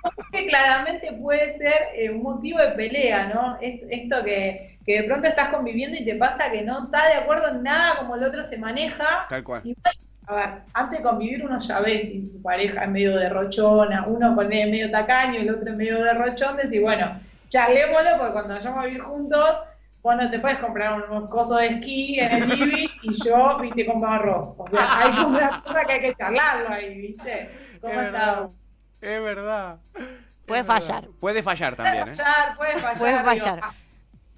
Porque 0.02 0.46
claramente 0.46 1.12
puede 1.12 1.56
ser 1.58 1.88
eh, 1.94 2.11
un 2.11 2.22
motivo 2.22 2.58
de 2.58 2.72
pelea, 2.72 3.26
¿no? 3.26 3.58
esto 3.61 4.25
que, 4.25 4.78
de 4.87 5.04
pronto 5.04 5.28
estás 5.28 5.50
conviviendo 5.50 5.96
y 5.96 6.04
te 6.04 6.16
pasa 6.16 6.50
que 6.50 6.62
no 6.62 6.84
está 6.84 7.06
de 7.06 7.14
acuerdo 7.14 7.49
en 7.49 7.62
nada 7.62 7.96
como 7.99 8.16
el 8.16 8.25
otro 8.25 8.44
se 8.44 8.56
maneja. 8.58 9.26
Tal 9.28 9.44
cual. 9.44 9.62
a 10.26 10.34
ver, 10.34 10.49
antes 10.72 10.99
de 10.99 11.04
convivir 11.04 11.44
uno 11.44 11.61
ya 11.61 11.80
ve 11.80 12.02
si 12.02 12.30
su 12.30 12.42
pareja 12.42 12.84
es 12.84 12.90
medio 12.90 13.16
derrochona, 13.16 14.06
uno 14.06 14.34
con 14.34 14.49
medio 14.49 14.90
tacaño 14.90 15.38
y 15.38 15.42
el 15.42 15.54
otro 15.54 15.72
medio 15.75 16.02
derrochón, 16.02 16.56
decir, 16.56 16.80
bueno, 16.80 17.20
charlémoslo 17.49 18.16
porque 18.18 18.32
cuando 18.32 18.54
vayamos 18.54 18.78
a 18.82 18.87
vivir 18.87 19.02
juntos 19.02 19.56
bueno, 20.02 20.28
te 20.30 20.38
puedes 20.40 20.59
comprar 20.59 21.09
unos 21.09 21.30
cosos 21.30 21.59
de 21.59 21.66
esquí 21.68 22.18
en 22.18 22.42
el 22.42 22.49
living 22.49 22.88
y 23.02 23.25
yo, 23.25 23.59
viste, 23.59 23.87
compro 23.87 24.11
arroz. 24.11 24.54
O 24.59 24.68
sea, 24.68 24.99
hay 24.99 25.14
como 25.14 25.28
una 25.38 25.62
cosa 25.62 25.85
que 25.85 25.92
hay 25.92 26.00
que 26.00 26.14
charlarlo 26.14 26.68
ahí, 26.71 26.94
viste. 26.99 27.50
¿Cómo 27.80 27.92
es 27.92 27.99
verdad. 27.99 28.49
Es 29.00 29.23
verdad. 29.23 29.76
Puede 30.47 30.64
fallar. 30.64 31.09
Puede 31.21 31.42
fallar 31.42 31.76
también. 31.76 32.04
Puede 32.04 32.16
fallar, 32.16 32.49
¿eh? 32.49 32.54
puede 32.56 32.78
fallar. 32.78 32.99
Puede 32.99 33.23
fallar. 33.23 33.81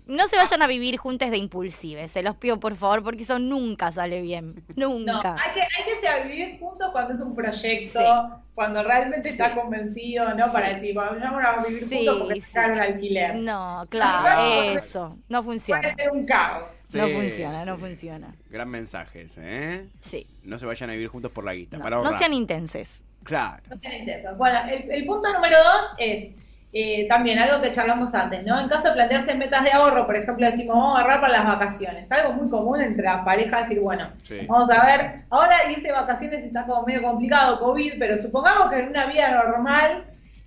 No 0.06 0.28
se 0.28 0.36
vayan 0.36 0.60
a 0.60 0.66
vivir 0.66 0.98
juntos 0.98 1.30
de 1.30 1.38
impulsives, 1.38 2.10
se 2.10 2.22
los 2.22 2.36
pido 2.36 2.60
por 2.60 2.76
favor, 2.76 3.02
porque 3.02 3.22
eso 3.22 3.38
nunca 3.38 3.90
sale 3.90 4.20
bien. 4.20 4.62
Nunca. 4.76 5.12
No, 5.12 5.36
hay 5.38 5.54
que, 5.54 5.60
hay 5.62 5.84
que 5.86 6.06
ser, 6.06 6.28
vivir 6.28 6.58
juntos 6.58 6.90
cuando 6.92 7.14
es 7.14 7.20
un 7.20 7.34
proyecto, 7.34 8.42
cuando 8.54 8.82
realmente 8.82 9.30
está 9.30 9.54
convencido, 9.54 10.34
¿no? 10.34 10.52
Para 10.52 10.74
decir, 10.74 10.94
bueno, 10.94 11.12
vamos 11.18 11.42
a 11.42 11.66
vivir 11.66 11.88
juntos 11.88 12.18
porque 12.18 12.38
es 12.38 12.52
caro 12.52 12.74
el 12.74 12.80
alquiler. 12.80 13.36
No, 13.36 13.84
claro, 13.88 14.78
eso. 14.78 15.16
No 15.28 15.42
funciona. 15.42 15.80
Puede 15.80 15.94
ser 15.94 16.10
un 16.10 16.26
caos. 16.26 16.64
no 16.92 17.08
funciona, 17.08 17.64
no 17.64 17.78
funciona. 17.78 18.34
Gran 18.50 18.68
mensaje 18.68 19.22
ese, 19.22 19.40
¿eh? 19.42 19.88
Sí. 20.00 20.26
No 20.42 20.58
se 20.58 20.66
vayan 20.66 20.90
a 20.90 20.92
vivir 20.92 21.08
juntos 21.08 21.32
por 21.32 21.44
la 21.44 21.54
guita. 21.54 21.78
No, 21.78 21.82
para 21.82 22.02
no 22.02 22.18
sean 22.18 22.34
intensos. 22.34 23.02
Claro. 23.22 23.62
No 23.70 23.76
sean 23.78 23.94
intensos. 23.94 24.36
Bueno, 24.36 24.58
el, 24.68 24.90
el 24.90 25.06
punto 25.06 25.32
número 25.32 25.56
dos 25.56 25.92
es 25.96 26.30
eh, 26.76 27.06
también 27.08 27.38
algo 27.38 27.62
que 27.62 27.70
charlamos 27.70 28.12
antes, 28.14 28.44
¿no? 28.44 28.58
En 28.58 28.68
caso 28.68 28.88
de 28.88 28.94
plantearse 28.94 29.32
metas 29.34 29.62
de 29.62 29.70
ahorro, 29.70 30.06
por 30.06 30.16
ejemplo, 30.16 30.44
decimos, 30.44 30.74
vamos 30.74 30.98
a 30.98 31.00
agarrar 31.02 31.20
para 31.20 31.32
las 31.34 31.46
vacaciones. 31.46 32.10
Algo 32.10 32.32
muy 32.32 32.50
común 32.50 32.80
entre 32.80 33.04
las 33.04 33.24
parejas, 33.24 33.68
decir, 33.68 33.78
bueno, 33.78 34.08
vamos 34.48 34.68
a 34.70 34.84
ver, 34.84 35.20
ahora 35.30 35.70
irse 35.70 35.82
de 35.82 35.92
vacaciones 35.92 36.44
está 36.44 36.66
como 36.66 36.84
medio 36.84 37.02
complicado, 37.02 37.60
COVID, 37.60 37.92
pero 37.96 38.20
supongamos 38.20 38.70
que 38.70 38.80
en 38.80 38.88
una 38.88 39.06
vida 39.06 39.30
normal, 39.30 40.02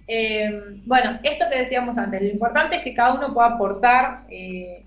eh, 0.05 0.81
bueno, 0.85 1.17
esto 1.23 1.45
que 1.49 1.59
decíamos 1.59 1.97
antes, 1.97 2.21
lo 2.21 2.27
importante 2.27 2.75
es 2.75 2.81
que 2.81 2.93
cada 2.93 3.13
uno 3.13 3.33
pueda 3.33 3.47
aportar, 3.47 4.23
eh, 4.29 4.83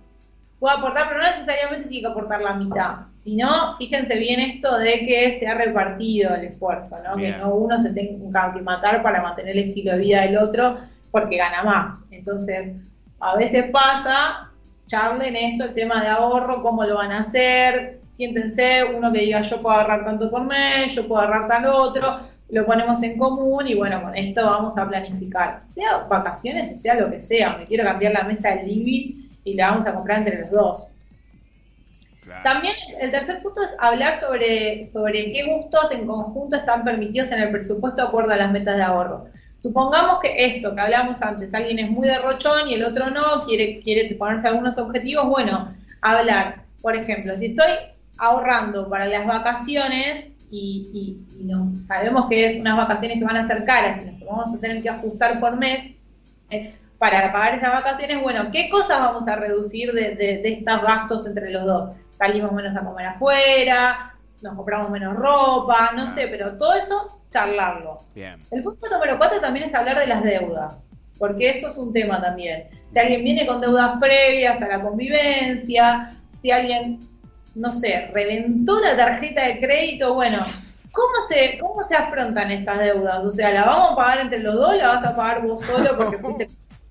pueda 0.59 0.75
aportar, 0.75 1.09
pero 1.09 1.23
no 1.23 1.27
necesariamente 1.31 1.89
tiene 1.89 2.03
que 2.03 2.13
aportar 2.13 2.43
la 2.43 2.53
mitad. 2.53 2.97
sino 3.17 3.77
fíjense 3.79 4.15
bien 4.17 4.41
esto 4.41 4.77
de 4.79 5.07
que 5.07 5.39
se 5.39 5.47
ha 5.47 5.55
repartido 5.55 6.35
el 6.35 6.45
esfuerzo, 6.45 6.97
¿no? 7.03 7.17
Que 7.17 7.33
no 7.33 7.55
uno 7.55 7.81
se 7.81 7.95
tenga 7.95 8.53
que 8.53 8.61
matar 8.61 9.03
para 9.03 9.23
mantener 9.23 9.57
el 9.57 9.69
estilo 9.71 9.93
de 9.93 9.99
vida 9.99 10.23
del 10.23 10.39
otro, 10.39 10.79
porque 11.11 11.37
gana 11.37 11.63
más. 11.63 12.03
Entonces, 12.11 12.77
a 13.21 13.37
veces 13.37 13.71
pasa, 13.71 14.51
charlen 14.87 15.37
esto, 15.37 15.65
el 15.65 15.75
tema 15.75 16.03
de 16.03 16.09
ahorro, 16.09 16.63
cómo 16.63 16.85
lo 16.85 16.97
van 16.97 17.13
a 17.13 17.21
hacer, 17.21 18.01
siéntense, 18.09 18.85
uno 18.85 19.13
que 19.13 19.21
diga 19.21 19.43
yo 19.43 19.63
puedo 19.63 19.77
ahorrar 19.77 20.05
tanto 20.05 20.31
por 20.31 20.45
mes, 20.45 20.95
yo 20.95 21.07
puedo 21.07 21.23
ahorrar 21.23 21.49
tal 21.49 21.67
otro, 21.67 22.19
lo 22.51 22.67
ponemos 22.67 23.03
en 23.03 23.17
común 23.17 23.67
y 23.67 23.75
bueno, 23.75 24.03
con 24.03 24.17
esto 24.17 24.45
vamos 24.45 24.77
a 24.77 24.89
planificar, 24.89 25.63
sea 25.75 25.99
vacaciones 26.09 26.73
o 26.73 26.77
sea 26.77 26.95
lo 26.95 27.11
que 27.11 27.21
sea, 27.21 27.57
me 27.57 27.67
quiero 27.67 27.85
cambiar 27.85 28.13
la 28.13 28.25
mesa 28.25 28.51
del 28.51 28.67
living 28.67 29.29
y 29.45 29.55
la 29.55 29.71
vamos 29.71 29.87
a 29.87 29.95
comprar 29.95 30.19
entre 30.19 30.41
los 30.41 30.51
dos. 30.51 30.87
También 32.45 32.75
el 33.01 33.11
tercer 33.11 33.43
punto 33.43 33.63
es 33.63 33.75
hablar 33.79 34.19
sobre, 34.21 34.85
sobre 34.85 35.33
qué 35.33 35.47
gustos 35.47 35.91
en 35.91 36.07
conjunto 36.07 36.57
están 36.57 36.85
permitidos 36.85 37.33
en 37.33 37.41
el 37.41 37.51
presupuesto 37.51 38.03
de 38.03 38.09
acuerdo 38.09 38.33
a 38.33 38.37
las 38.37 38.53
metas 38.53 38.77
de 38.77 38.83
ahorro. 38.83 39.27
Supongamos 39.61 40.21
que 40.21 40.47
esto 40.47 40.75
que 40.75 40.81
hablamos 40.81 41.21
antes, 41.21 41.53
alguien 41.53 41.79
es 41.79 41.91
muy 41.91 42.09
derrochón 42.09 42.69
y 42.69 42.75
el 42.75 42.85
otro 42.85 43.11
no, 43.11 43.45
quiere, 43.45 43.81
quiere 43.81 44.15
ponerse 44.15 44.49
algunos 44.49 44.79
objetivos, 44.79 45.27
bueno, 45.29 45.75
hablar. 46.01 46.65
Por 46.81 46.97
ejemplo, 46.97 47.37
si 47.39 47.47
estoy 47.47 47.71
ahorrando 48.17 48.89
para 48.89 49.07
las 49.07 49.27
vacaciones 49.27 50.29
y, 50.51 51.19
no, 51.41 51.73
sabemos 51.87 52.27
que 52.29 52.47
es 52.47 52.61
unas 52.61 52.77
vacaciones 52.77 53.19
que 53.19 53.25
van 53.25 53.37
a 53.37 53.47
ser 53.47 53.65
caras 53.65 54.01
y 54.03 54.11
nos 54.11 54.21
vamos 54.25 54.55
a 54.55 54.61
tener 54.61 54.83
que 54.83 54.89
ajustar 54.89 55.39
por 55.39 55.57
mes 55.57 55.93
eh, 56.49 56.75
para 56.99 57.31
pagar 57.31 57.55
esas 57.55 57.73
vacaciones, 57.73 58.21
bueno, 58.23 58.51
¿qué 58.51 58.69
cosas 58.71 58.99
vamos 58.99 59.29
a 59.29 59.37
reducir 59.37 59.93
de, 59.93 60.17
de 60.17 60.43
estos 60.45 60.83
gastos 60.83 61.27
entre 61.27 61.51
los 61.51 61.65
dos? 61.65 61.91
Salimos 62.19 62.53
menos 62.53 62.77
a 62.77 62.85
comer 62.85 63.07
afuera, 63.07 64.15
nos 64.43 64.55
compramos 64.55 64.91
menos 64.91 65.17
ropa, 65.17 65.93
no 65.95 66.09
sé, 66.09 66.29
pero 66.29 66.57
todo 66.57 66.75
eso 66.75 67.20
charlarlo. 67.31 67.99
El 68.15 68.63
punto 68.63 68.89
número 68.91 69.17
cuatro 69.17 69.41
también 69.41 69.67
es 69.67 69.75
hablar 69.75 69.99
de 69.99 70.07
las 70.07 70.23
deudas, 70.23 70.89
porque 71.19 71.51
eso 71.51 71.69
es 71.69 71.79
un 71.79 71.93
tema 71.93 72.21
también. 72.21 72.69
Si 72.93 72.99
alguien 72.99 73.25
viene 73.25 73.47
con 73.47 73.61
deudas 73.61 73.99
previas 74.01 74.61
a 74.61 74.67
la 74.67 74.83
convivencia, 74.83 76.17
si 76.41 76.51
alguien, 76.51 76.99
no 77.55 77.73
sé, 77.73 78.11
reventó 78.13 78.81
la 78.81 78.97
tarjeta 78.97 79.47
de 79.47 79.61
crédito, 79.61 80.15
bueno, 80.15 80.43
¿cómo 80.91 81.15
se, 81.29 81.59
cómo 81.59 81.83
se 81.85 81.95
afrontan 81.95 82.51
estas 82.51 82.81
deudas? 82.81 83.25
O 83.25 83.31
sea, 83.31 83.53
¿la 83.53 83.65
vamos 83.65 83.93
a 83.93 83.97
pagar 83.97 84.21
entre 84.21 84.41
los 84.41 84.55
dos 84.55 84.71
o 84.71 84.77
la 84.77 84.89
vas 84.89 85.05
a 85.05 85.15
pagar 85.15 85.43
vos 85.43 85.61
solo 85.61 85.97
porque 85.97 86.19
fuiste 86.23 86.49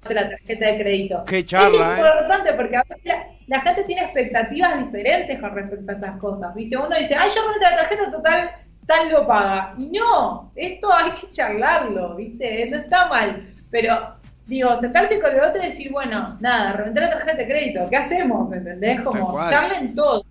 la 0.09 0.29
tarjeta 0.29 0.65
de 0.65 0.77
crédito? 0.79 1.25
Qué 1.25 1.45
charla, 1.45 1.93
es 1.93 1.97
¿eh? 1.97 2.01
importante 2.01 2.53
porque 2.53 2.77
a 2.77 2.83
veces 2.83 3.13
la, 3.47 3.61
gente 3.61 3.83
tiene 3.83 4.03
expectativas 4.03 4.85
diferentes 4.85 5.39
con 5.39 5.53
respecto 5.53 5.91
a 5.91 5.95
estas 5.95 6.17
cosas, 6.17 6.55
¿viste? 6.55 6.77
Uno 6.77 6.95
dice, 6.97 7.15
ay, 7.15 7.29
yo 7.35 7.43
con 7.43 7.59
la 7.59 7.75
tarjeta 7.75 8.09
total 8.09 8.51
tal 8.89 9.11
lo 9.11 9.27
paga. 9.27 9.75
Y 9.77 9.85
no, 9.85 10.51
esto 10.55 10.91
hay 10.91 11.11
que 11.11 11.29
charlarlo, 11.29 12.15
¿viste? 12.15 12.67
No 12.71 12.77
está 12.77 13.07
mal. 13.07 13.47
Pero, 13.69 14.15
digo, 14.47 14.79
sentarte 14.79 15.19
con 15.21 15.31
el 15.31 15.41
otro 15.41 15.61
y 15.61 15.67
decir, 15.67 15.91
bueno, 15.91 16.35
nada, 16.39 16.71
reventar 16.73 17.03
la 17.03 17.09
tarjeta 17.11 17.37
de 17.37 17.47
crédito, 17.47 17.87
¿qué 17.87 17.97
hacemos? 17.97 18.51
¿Entendés? 18.51 19.01
Como 19.01 19.47
charlen 19.47 19.93
todo. 19.93 20.23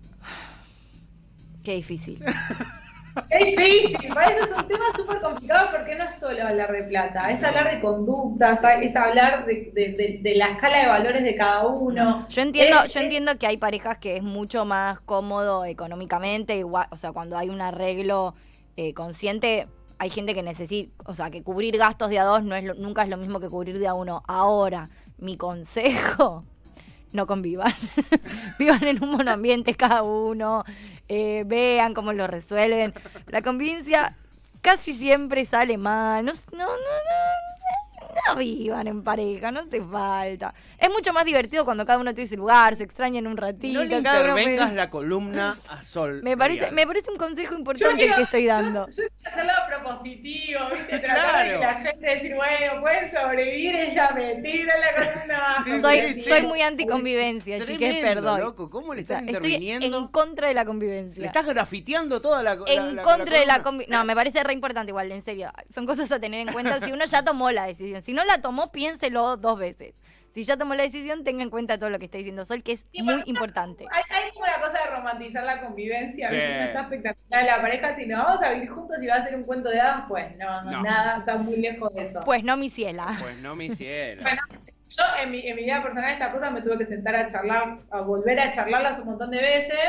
Qué 1.63 1.75
difícil. 1.75 2.21
Es 3.29 3.45
difícil, 3.45 4.13
para 4.13 4.31
eso 4.31 4.45
es 4.45 4.51
un 4.51 4.67
tema 4.67 4.85
súper 4.95 5.19
complicado 5.19 5.69
porque 5.71 5.95
no 5.95 6.05
es 6.05 6.15
solo 6.15 6.41
hablar 6.41 6.71
de 6.71 6.83
plata, 6.83 7.31
es 7.31 7.43
hablar 7.43 7.69
de 7.69 7.81
conductas, 7.81 8.61
es 8.81 8.95
hablar 8.95 9.45
de, 9.45 10.21
de, 10.21 10.35
la 10.35 10.51
escala 10.51 10.77
de 10.77 10.87
valores 10.87 11.23
de 11.23 11.35
cada 11.35 11.65
uno. 11.65 12.27
Yo 12.29 12.41
entiendo, 12.41 12.85
yo 12.85 12.99
entiendo 12.99 13.37
que 13.37 13.47
hay 13.47 13.57
parejas 13.57 13.97
que 13.97 14.17
es 14.17 14.23
mucho 14.23 14.63
más 14.63 14.99
cómodo 15.01 15.65
económicamente, 15.65 16.55
igual, 16.55 16.87
o 16.91 16.95
sea, 16.95 17.11
cuando 17.11 17.37
hay 17.37 17.49
un 17.49 17.61
arreglo 17.61 18.35
eh, 18.79 18.93
consciente, 18.93 19.67
hay 19.97 20.09
gente 20.09 20.33
que 20.33 20.41
necesita, 20.41 20.89
o 21.03 21.13
sea, 21.13 21.29
que 21.29 21.43
cubrir 21.43 21.77
gastos 21.77 22.09
de 22.09 22.17
a 22.17 22.23
dos 22.23 22.45
no 22.45 22.55
es 22.55 22.77
nunca 22.77 23.03
es 23.03 23.09
lo 23.09 23.17
mismo 23.17 23.41
que 23.41 23.49
cubrir 23.49 23.77
de 23.77 23.87
a 23.87 23.93
uno. 23.93 24.23
Ahora, 24.25 24.89
mi 25.17 25.35
consejo, 25.35 26.45
no 27.11 27.27
convivan. 27.27 27.73
Vivan 28.57 28.85
en 28.85 29.03
un 29.03 29.11
monoambiente 29.11 29.73
cada 29.75 30.03
uno, 30.03 30.63
eh, 31.09 31.43
vean 31.45 31.93
cómo 31.93 32.13
lo 32.13 32.25
resuelven. 32.27 32.93
La 33.27 33.41
convivencia 33.41 34.15
casi 34.61 34.93
siempre 34.93 35.43
sale 35.43 35.77
mal. 35.77 36.23
No, 36.23 36.31
no, 36.53 36.57
no, 36.57 36.65
no 36.67 37.48
vivan 38.35 38.87
en 38.87 39.03
pareja, 39.03 39.51
no 39.51 39.61
hace 39.61 39.81
falta. 39.81 40.53
Es 40.77 40.89
mucho 40.89 41.13
más 41.13 41.25
divertido 41.25 41.65
cuando 41.65 41.85
cada 41.85 41.99
uno 41.99 42.13
tiene 42.13 42.29
su 42.29 42.37
lugar, 42.37 42.75
se 42.75 42.83
extrañan 42.83 43.27
un 43.27 43.37
ratito. 43.37 43.79
No 43.79 43.85
le 43.85 44.01
cada 44.03 44.21
uno 44.21 44.29
intervengas 44.37 44.65
puede- 44.67 44.75
la 44.77 44.89
columna 44.89 45.57
a 45.69 45.81
sol. 45.83 46.21
me 46.23 46.35
parece, 46.37 46.71
me 46.71 46.85
parece 46.87 47.11
un 47.11 47.17
consejo 47.17 47.53
importante 47.55 48.05
el 48.05 48.15
que 48.15 48.21
estoy 48.23 48.45
dando. 48.45 48.87
Yo, 48.89 49.03
yo 49.03 49.07
hacerlo 49.25 49.51
propositivo, 49.67 50.59
¿viste? 50.71 50.99
Tratar 50.99 51.45
de 51.45 51.51
que 51.51 51.57
Claro. 51.57 51.59
la 51.59 51.73
gente 51.91 52.07
decir, 52.07 52.35
bueno, 52.35 52.81
pueden 52.81 53.11
sobrevivir, 53.11 53.75
ella 53.75 54.11
me 54.15 54.35
tira 54.35 54.73
la 54.77 54.95
columna. 54.95 55.63
Sí, 55.65 55.81
soy, 55.81 56.13
sí, 56.13 56.19
soy 56.29 56.39
sí. 56.41 56.47
muy 56.47 56.61
anticonvivencia, 56.61 57.65
chiques, 57.65 57.97
perdón. 58.03 58.39
loco, 58.41 58.69
¿cómo 58.69 58.93
le 58.93 59.03
O 59.03 59.05
sea, 59.05 59.19
estás 59.19 59.33
estoy 59.35 59.53
interviniendo? 59.53 59.97
en 59.97 60.07
contra 60.07 60.47
de 60.47 60.53
la 60.53 60.65
convivencia. 60.65 61.21
Le 61.21 61.27
estás 61.27 61.45
grafiteando 61.45 62.21
toda 62.21 62.43
la 62.43 62.53
en 62.67 62.87
la- 62.87 62.91
la- 62.93 63.01
contra 63.03 63.39
de 63.39 63.45
la 63.45 63.61
convivencia. 63.63 63.97
No, 63.97 64.03
me 64.05 64.15
parece 64.15 64.43
re 64.43 64.53
importante 64.53 64.89
igual, 64.91 65.11
en 65.11 65.21
serio. 65.21 65.51
Son 65.73 65.85
cosas 65.85 66.11
a 66.11 66.19
tener 66.19 66.41
en 66.47 66.53
cuenta 66.53 66.79
si 66.85 66.91
uno 66.91 67.05
ya 67.05 67.23
tomó 67.23 67.51
la 67.51 67.65
decisión. 67.65 68.01
Si 68.01 68.13
no 68.13 68.18
la 68.25 68.41
tomó, 68.41 68.71
piénselo 68.71 69.37
dos 69.37 69.59
veces. 69.59 69.93
Si 70.29 70.43
ya 70.43 70.57
tomó 70.57 70.75
la 70.75 70.83
decisión, 70.83 71.23
tenga 71.23 71.41
en 71.41 71.49
cuenta 71.49 71.79
todo 71.79 71.89
lo 71.89 71.97
que 71.97 72.05
está 72.05 72.19
diciendo 72.19 72.45
Sol, 72.45 72.61
que 72.61 72.73
es 72.73 72.85
Sí, 72.91 73.01
muy 73.01 73.23
importante. 73.25 73.85
Hay, 73.91 74.03
hay 74.11 74.29
como 74.31 74.43
una 74.45 74.59
cosa 74.59 74.77
de 74.83 74.95
romantizar 74.95 75.43
la 75.43 75.59
convivencia. 75.59 76.29
No 76.29 76.37
está 76.37 76.81
espectacular 76.81 77.45
la 77.45 77.61
pareja, 77.61 77.95
si 77.95 78.05
nos 78.05 78.23
vamos 78.23 78.43
a 78.43 78.51
vivir 78.51 78.69
juntos 78.69 78.97
y 79.01 79.07
va 79.07 79.15
a 79.15 79.23
ser 79.23 79.35
un 79.35 79.43
cuento 79.43 79.69
de 79.69 79.81
hadas, 79.81 80.03
pues 80.07 80.37
no, 80.37 80.61
no, 80.61 80.71
No. 80.71 80.83
nada, 80.83 81.17
está 81.19 81.35
muy 81.37 81.55
lejos 81.57 81.91
de 81.95 82.03
eso. 82.03 82.21
Pues 82.25 82.43
no, 82.43 82.57
mi 82.57 82.69
ciela. 82.69 83.07
Pues 83.19 83.37
no 83.39 83.55
me 83.55 83.65
hiciera. 83.65 84.21
Bueno, 84.21 84.41
yo 84.87 85.03
en 85.23 85.31
mi, 85.31 85.47
en 85.47 85.55
mi 85.55 85.63
vida 85.63 85.81
personal 85.81 86.11
esta 86.11 86.31
cosa 86.31 86.51
me 86.51 86.61
tuve 86.61 86.77
que 86.77 86.85
sentar 86.85 87.15
a 87.15 87.31
charlar, 87.31 87.79
a 87.89 88.01
volver 88.01 88.39
a 88.39 88.51
charlarlas 88.51 88.99
un 88.99 89.05
montón 89.05 89.31
de 89.31 89.41
veces, 89.41 89.79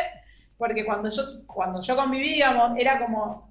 porque 0.57 0.87
cuando 0.87 1.11
yo, 1.11 1.23
cuando 1.47 1.83
yo 1.83 1.97
conviví, 1.97 2.33
digamos, 2.35 2.79
era 2.79 2.99
como, 2.99 3.50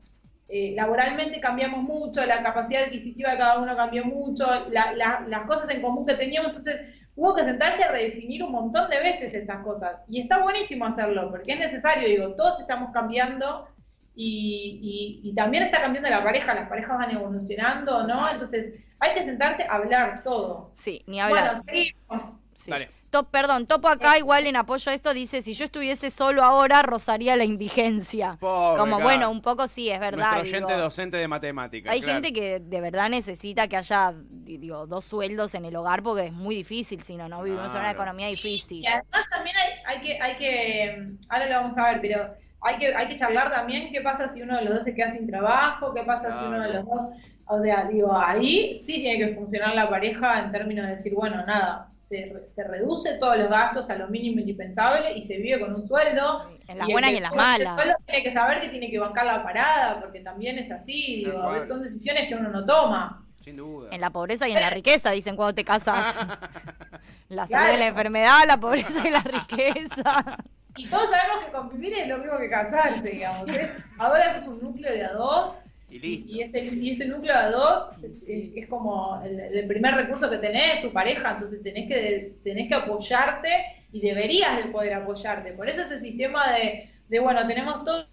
eh, 0.49 0.73
laboralmente 0.75 1.39
cambiamos 1.39 1.83
mucho, 1.83 2.25
la 2.25 2.41
capacidad 2.43 2.83
adquisitiva 2.83 3.31
de 3.31 3.37
cada 3.37 3.59
uno 3.59 3.75
cambió 3.75 4.03
mucho, 4.05 4.45
la- 4.69 4.93
la- 4.93 5.23
las 5.27 5.41
cosas 5.45 5.69
en 5.69 5.81
común 5.81 6.05
que 6.05 6.15
teníamos, 6.15 6.49
entonces 6.49 6.81
hubo 7.15 7.35
que 7.35 7.43
sentarse 7.43 7.83
a 7.83 7.91
redefinir 7.91 8.43
un 8.43 8.51
montón 8.51 8.89
de 8.89 8.99
veces 8.99 9.33
estas 9.33 9.63
cosas. 9.63 9.97
Y 10.09 10.21
está 10.21 10.41
buenísimo 10.41 10.85
hacerlo, 10.85 11.29
porque 11.29 11.53
es 11.53 11.59
necesario, 11.59 12.07
digo, 12.07 12.35
todos 12.35 12.59
estamos 12.61 12.91
cambiando 12.91 13.67
y, 14.15 15.21
y- 15.23 15.29
y 15.29 15.35
también 15.35 15.63
está 15.63 15.81
cambiando 15.81 16.09
la 16.09 16.23
pareja, 16.23 16.53
las 16.55 16.67
parejas 16.67 16.97
van 16.97 17.11
evolucionando, 17.11 18.05
¿no? 18.07 18.29
Entonces 18.29 18.73
hay 18.99 19.13
que 19.13 19.23
sentarse 19.25 19.63
a 19.63 19.75
hablar 19.75 20.23
todo. 20.23 20.71
Sí, 20.75 21.03
ni 21.07 21.19
hablar. 21.21 21.61
Bueno, 21.61 21.63
seguimos. 21.65 22.23
Sí. 22.55 22.71
Dale. 22.71 22.89
Top, 23.09 23.29
perdón, 23.31 23.65
Topo 23.65 23.87
acá 23.87 24.17
igual 24.17 24.45
en 24.47 24.55
apoyo 24.55 24.91
a 24.91 24.93
esto 24.93 25.13
dice, 25.13 25.41
si 25.41 25.53
yo 25.53 25.65
estuviese 25.65 26.11
solo 26.11 26.43
ahora, 26.43 26.81
rozaría 26.81 27.35
la 27.35 27.43
indigencia. 27.43 28.37
Pobre, 28.39 28.79
Como 28.79 28.99
bueno, 28.99 29.31
un 29.31 29.41
poco 29.41 29.67
sí, 29.67 29.89
es 29.89 29.99
verdad. 29.99 30.33
Nuestro 30.35 30.41
oyente 30.57 30.73
digo. 30.73 30.83
docente 30.83 31.17
de 31.17 31.27
matemáticas. 31.27 31.91
Hay 31.91 32.01
claro. 32.01 32.13
gente 32.21 32.33
que 32.33 32.59
de 32.59 32.81
verdad 32.81 33.09
necesita 33.09 33.67
que 33.67 33.77
haya 33.77 34.13
di- 34.15 34.57
digo, 34.57 34.85
dos 34.87 35.05
sueldos 35.05 35.55
en 35.55 35.65
el 35.65 35.75
hogar 35.75 36.03
porque 36.03 36.27
es 36.27 36.33
muy 36.33 36.55
difícil, 36.55 37.01
si 37.01 37.15
no, 37.15 37.27
no 37.27 37.41
vivimos 37.43 37.71
en 37.73 37.79
una 37.79 37.91
economía 37.91 38.27
difícil. 38.27 38.83
Y 38.83 38.87
además 38.87 39.25
también 39.31 39.55
hay, 39.57 39.95
hay 39.95 40.01
que, 40.01 40.21
hay 40.21 40.35
que, 40.37 41.07
ahora 41.29 41.47
lo 41.47 41.55
vamos 41.61 41.77
a 41.77 41.91
ver, 41.91 42.01
pero 42.01 42.33
hay 42.61 42.77
que, 42.77 42.93
hay 42.95 43.07
que 43.07 43.17
charlar 43.17 43.51
también 43.51 43.91
qué 43.91 44.01
pasa 44.01 44.27
si 44.29 44.41
uno 44.41 44.55
de 44.57 44.65
los 44.65 44.75
dos 44.75 44.83
se 44.83 44.93
queda 44.93 45.11
sin 45.11 45.25
trabajo, 45.27 45.93
qué 45.93 46.03
pasa 46.03 46.37
si 46.39 46.45
uno 46.45 46.61
de 46.61 46.73
los 46.73 46.85
dos, 46.85 47.01
o 47.47 47.61
sea, 47.63 47.85
digo, 47.85 48.15
ahí 48.15 48.83
sí 48.85 48.93
tiene 49.01 49.17
que 49.29 49.35
funcionar 49.35 49.73
la 49.73 49.89
pareja 49.89 50.39
en 50.39 50.51
términos 50.51 50.85
de 50.87 50.95
decir, 50.95 51.13
bueno, 51.15 51.43
nada, 51.45 51.88
se, 52.09 52.33
se 52.53 52.63
reduce 52.63 53.13
todos 53.19 53.37
los 53.37 53.49
gastos 53.49 53.89
a 53.89 53.95
lo 53.95 54.07
mínimo 54.07 54.39
indispensable 54.39 55.15
y 55.15 55.21
se 55.23 55.37
vive 55.37 55.59
con 55.59 55.75
un 55.75 55.87
sueldo. 55.87 56.49
En 56.67 56.77
las 56.79 56.87
buenas 56.87 57.11
y 57.11 57.17
en 57.17 57.23
las 57.23 57.35
malas. 57.35 57.75
sueldo 57.75 57.95
Tiene 58.05 58.23
que 58.23 58.31
saber 58.31 58.59
que 58.61 58.69
tiene 58.69 58.89
que 58.89 58.99
bancar 58.99 59.25
la 59.25 59.43
parada, 59.43 59.99
porque 60.01 60.19
también 60.21 60.57
es 60.57 60.71
así, 60.71 61.23
digo, 61.25 61.65
son 61.67 61.81
decisiones 61.83 62.27
que 62.27 62.35
uno 62.35 62.49
no 62.49 62.65
toma. 62.65 63.23
Sin 63.41 63.55
duda. 63.55 63.89
En 63.91 64.01
la 64.01 64.09
pobreza 64.09 64.47
y 64.49 64.51
en 64.51 64.61
la 64.61 64.69
riqueza, 64.69 65.11
dicen 65.11 65.35
cuando 65.35 65.53
te 65.55 65.63
casas. 65.63 66.15
La 67.29 67.45
salud 67.45 67.61
Claro. 67.63 67.73
y 67.75 67.79
la 67.79 67.85
enfermedad, 67.87 68.39
la 68.47 68.57
pobreza 68.57 69.07
y 69.07 69.11
la 69.11 69.19
riqueza. 69.23 70.37
Y 70.77 70.87
todos 70.89 71.11
sabemos 71.11 71.45
que 71.45 71.51
convivir 71.51 71.93
es 71.93 72.07
lo 72.07 72.17
mismo 72.17 72.39
que 72.39 72.49
casarse, 72.49 73.07
digamos. 73.07 73.47
¿eh? 73.49 73.69
Ahora 73.99 74.31
eso 74.31 74.37
es 74.39 74.47
un 74.47 74.59
núcleo 74.63 74.91
de 74.91 75.05
a 75.05 75.13
dos 75.13 75.59
Y 75.91 75.99
listo. 75.99 76.31
Y 76.31 76.41
ese, 76.41 76.63
y 76.65 76.89
ese 76.91 77.07
núcleo 77.07 77.33
de 77.33 77.39
a 77.39 77.51
dos 77.51 78.03
es, 78.03 78.27
es- 78.27 78.51
es 78.55 78.67
como 78.69 79.21
el, 79.23 79.39
el 79.39 79.67
primer 79.67 79.95
recurso 79.95 80.29
que 80.29 80.37
tenés, 80.37 80.81
tu 80.81 80.91
pareja, 80.93 81.31
entonces 81.31 81.61
tenés 81.63 81.87
que, 81.87 82.33
tenés 82.43 82.67
que 82.67 82.75
apoyarte 82.75 83.49
y 83.91 83.99
deberías 84.01 84.57
de 84.63 84.71
poder 84.71 84.93
apoyarte. 84.93 85.53
Por 85.53 85.67
eso 85.67 85.81
ese 85.81 85.99
sistema 85.99 86.51
de, 86.51 86.89
de 87.07 87.19
bueno, 87.19 87.45
tenemos 87.47 87.83
todo 87.83 88.05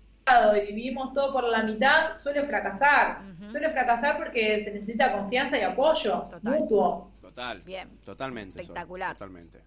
y 0.57 0.67
dividimos 0.67 1.15
todo 1.15 1.33
por 1.33 1.45
la 1.45 1.63
mitad, 1.63 2.19
suele 2.23 2.43
fracasar. 2.45 3.21
Suele 3.51 3.71
fracasar 3.71 4.17
porque 4.17 4.65
se 4.65 4.73
necesita 4.73 5.13
confianza 5.13 5.57
y 5.57 5.61
apoyo 5.63 6.23
Total. 6.31 6.59
mutuo. 6.59 7.13
Total. 7.21 7.63
Bien. 7.63 7.89
Totalmente. 8.05 8.61
Espectacular. 8.61 9.13
Totalmente. 9.13 9.61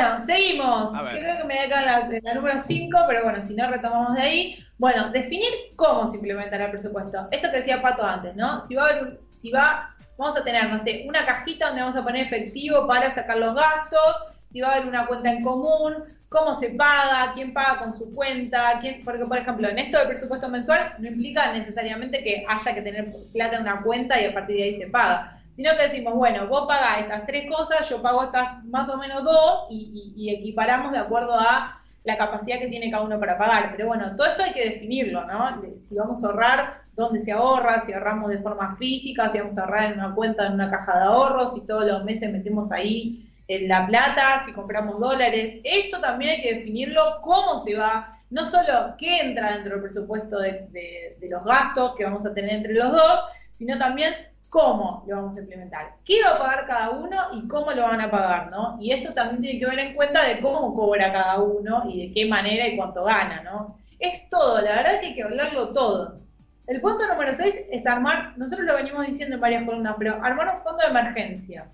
Bueno, 0.00 0.20
seguimos. 0.20 0.92
Creo 1.20 1.36
que 1.38 1.44
me 1.44 1.54
voy 1.56 1.64
acá 1.66 1.82
la, 1.82 2.34
número 2.34 2.60
5, 2.60 2.98
pero 3.06 3.24
bueno, 3.24 3.42
si 3.42 3.54
no 3.54 3.70
retomamos 3.70 4.14
de 4.14 4.22
ahí. 4.22 4.58
Bueno, 4.78 5.10
definir 5.10 5.48
cómo 5.76 6.08
se 6.08 6.16
implementará 6.16 6.66
el 6.66 6.70
presupuesto. 6.70 7.28
Esto 7.30 7.50
que 7.50 7.58
decía 7.58 7.82
Pato 7.82 8.04
antes, 8.04 8.34
¿no? 8.34 8.64
Si 8.66 8.74
va 8.74 8.86
a 8.86 8.88
haber 8.88 9.02
un- 9.02 9.18
si 9.36 9.50
va, 9.50 9.94
vamos 10.16 10.36
a 10.38 10.44
tener, 10.44 10.68
no 10.70 10.82
sé, 10.82 11.04
una 11.08 11.24
cajita 11.26 11.66
donde 11.66 11.82
vamos 11.82 11.96
a 11.96 12.02
poner 12.02 12.26
efectivo 12.26 12.86
para 12.86 13.14
sacar 13.14 13.36
los 13.38 13.54
gastos, 13.54 14.16
si 14.50 14.60
va 14.60 14.68
a 14.68 14.72
haber 14.76 14.88
una 14.88 15.06
cuenta 15.06 15.30
en 15.30 15.42
común, 15.42 15.94
cómo 16.30 16.54
se 16.54 16.70
paga, 16.70 17.32
quién 17.34 17.52
paga 17.52 17.78
con 17.78 17.98
su 17.98 18.14
cuenta, 18.14 18.78
quién, 18.80 19.02
porque 19.04 19.24
por 19.26 19.36
ejemplo, 19.36 19.68
en 19.68 19.78
esto 19.78 19.98
del 19.98 20.08
presupuesto 20.08 20.48
mensual 20.48 20.94
no 20.98 21.08
implica 21.08 21.52
necesariamente 21.52 22.22
que 22.22 22.44
haya 22.48 22.74
que 22.74 22.82
tener 22.82 23.12
plata 23.32 23.56
en 23.56 23.62
una 23.62 23.82
cuenta 23.82 24.20
y 24.20 24.26
a 24.26 24.32
partir 24.34 24.56
de 24.56 24.62
ahí 24.62 24.76
se 24.76 24.86
paga 24.86 25.39
sino 25.52 25.76
que 25.76 25.88
decimos, 25.88 26.14
bueno, 26.14 26.46
vos 26.48 26.66
pagás 26.68 27.00
estas 27.00 27.26
tres 27.26 27.48
cosas, 27.50 27.88
yo 27.88 28.00
pago 28.02 28.24
estas 28.24 28.64
más 28.64 28.88
o 28.88 28.96
menos 28.96 29.24
dos 29.24 29.66
y, 29.70 30.14
y- 30.16 30.30
equiparamos 30.30 30.92
de 30.92 30.98
acuerdo 30.98 31.34
a 31.38 31.76
la 32.04 32.16
capacidad 32.16 32.58
que 32.58 32.68
tiene 32.68 32.90
cada 32.90 33.02
uno 33.04 33.20
para 33.20 33.36
pagar. 33.36 33.72
Pero 33.72 33.88
bueno, 33.88 34.14
todo 34.16 34.26
esto 34.28 34.42
hay 34.42 34.52
que 34.52 34.68
definirlo, 34.70 35.24
¿no? 35.26 35.62
Si 35.80 35.94
vamos 35.96 36.22
a 36.24 36.28
ahorrar, 36.28 36.82
dónde 36.94 37.20
se 37.20 37.32
ahorra, 37.32 37.80
si 37.82 37.92
ahorramos 37.92 38.30
de 38.30 38.38
forma 38.38 38.76
física, 38.76 39.30
si 39.30 39.38
vamos 39.38 39.58
a 39.58 39.62
ahorrar 39.62 39.92
en 39.92 39.98
una 39.98 40.14
cuenta, 40.14 40.46
en 40.46 40.54
una 40.54 40.70
caja 40.70 40.98
de 40.98 41.04
ahorros, 41.04 41.54
si 41.54 41.66
todos 41.66 41.84
los 41.86 42.04
meses 42.04 42.32
metemos 42.32 42.70
ahí 42.72 43.26
en 43.48 43.68
la 43.68 43.86
plata, 43.86 44.42
si 44.46 44.52
compramos 44.52 44.98
dólares. 45.00 45.60
Esto 45.64 46.00
también 46.00 46.32
hay 46.32 46.42
que 46.42 46.54
definirlo, 46.54 47.18
cómo 47.22 47.58
se 47.60 47.76
va, 47.76 48.16
no 48.30 48.44
solo 48.46 48.94
qué 48.98 49.18
entra 49.20 49.52
dentro 49.54 49.72
del 49.72 49.82
presupuesto 49.82 50.38
de 50.38 51.18
los 51.28 51.44
gastos 51.44 51.94
que 51.96 52.04
vamos 52.04 52.24
a 52.24 52.32
tener 52.32 52.54
entre 52.54 52.74
los 52.74 52.92
dos, 52.92 53.24
sino 53.54 53.76
también 53.78 54.14
cómo 54.50 55.04
lo 55.06 55.16
vamos 55.16 55.36
a 55.36 55.40
implementar, 55.40 55.94
qué 56.04 56.22
va 56.24 56.34
a 56.34 56.38
pagar 56.38 56.66
cada 56.66 56.90
uno 56.90 57.16
y 57.34 57.46
cómo 57.46 57.70
lo 57.70 57.82
van 57.82 58.00
a 58.00 58.10
pagar, 58.10 58.50
¿no? 58.50 58.76
Y 58.80 58.90
esto 58.90 59.14
también 59.14 59.40
tiene 59.40 59.60
que 59.60 59.66
ver 59.66 59.78
en 59.78 59.94
cuenta 59.94 60.26
de 60.26 60.40
cómo 60.40 60.74
cobra 60.74 61.12
cada 61.12 61.40
uno 61.40 61.84
y 61.88 62.08
de 62.08 62.12
qué 62.12 62.26
manera 62.26 62.66
y 62.66 62.76
cuánto 62.76 63.04
gana, 63.04 63.42
¿no? 63.42 63.78
Es 64.00 64.28
todo, 64.28 64.60
la 64.60 64.76
verdad 64.76 64.94
es 64.94 65.00
que 65.00 65.06
hay 65.06 65.14
que 65.14 65.22
hablarlo 65.22 65.72
todo. 65.72 66.18
El 66.66 66.80
punto 66.80 67.06
número 67.06 67.32
6 67.32 67.68
es 67.70 67.86
armar, 67.86 68.36
nosotros 68.38 68.66
lo 68.66 68.74
venimos 68.74 69.06
diciendo 69.06 69.36
en 69.36 69.40
varias 69.40 69.64
columnas, 69.64 69.94
pero 69.98 70.22
armar 70.22 70.56
un 70.56 70.62
fondo 70.62 70.82
de 70.82 70.90
emergencia. 70.90 71.68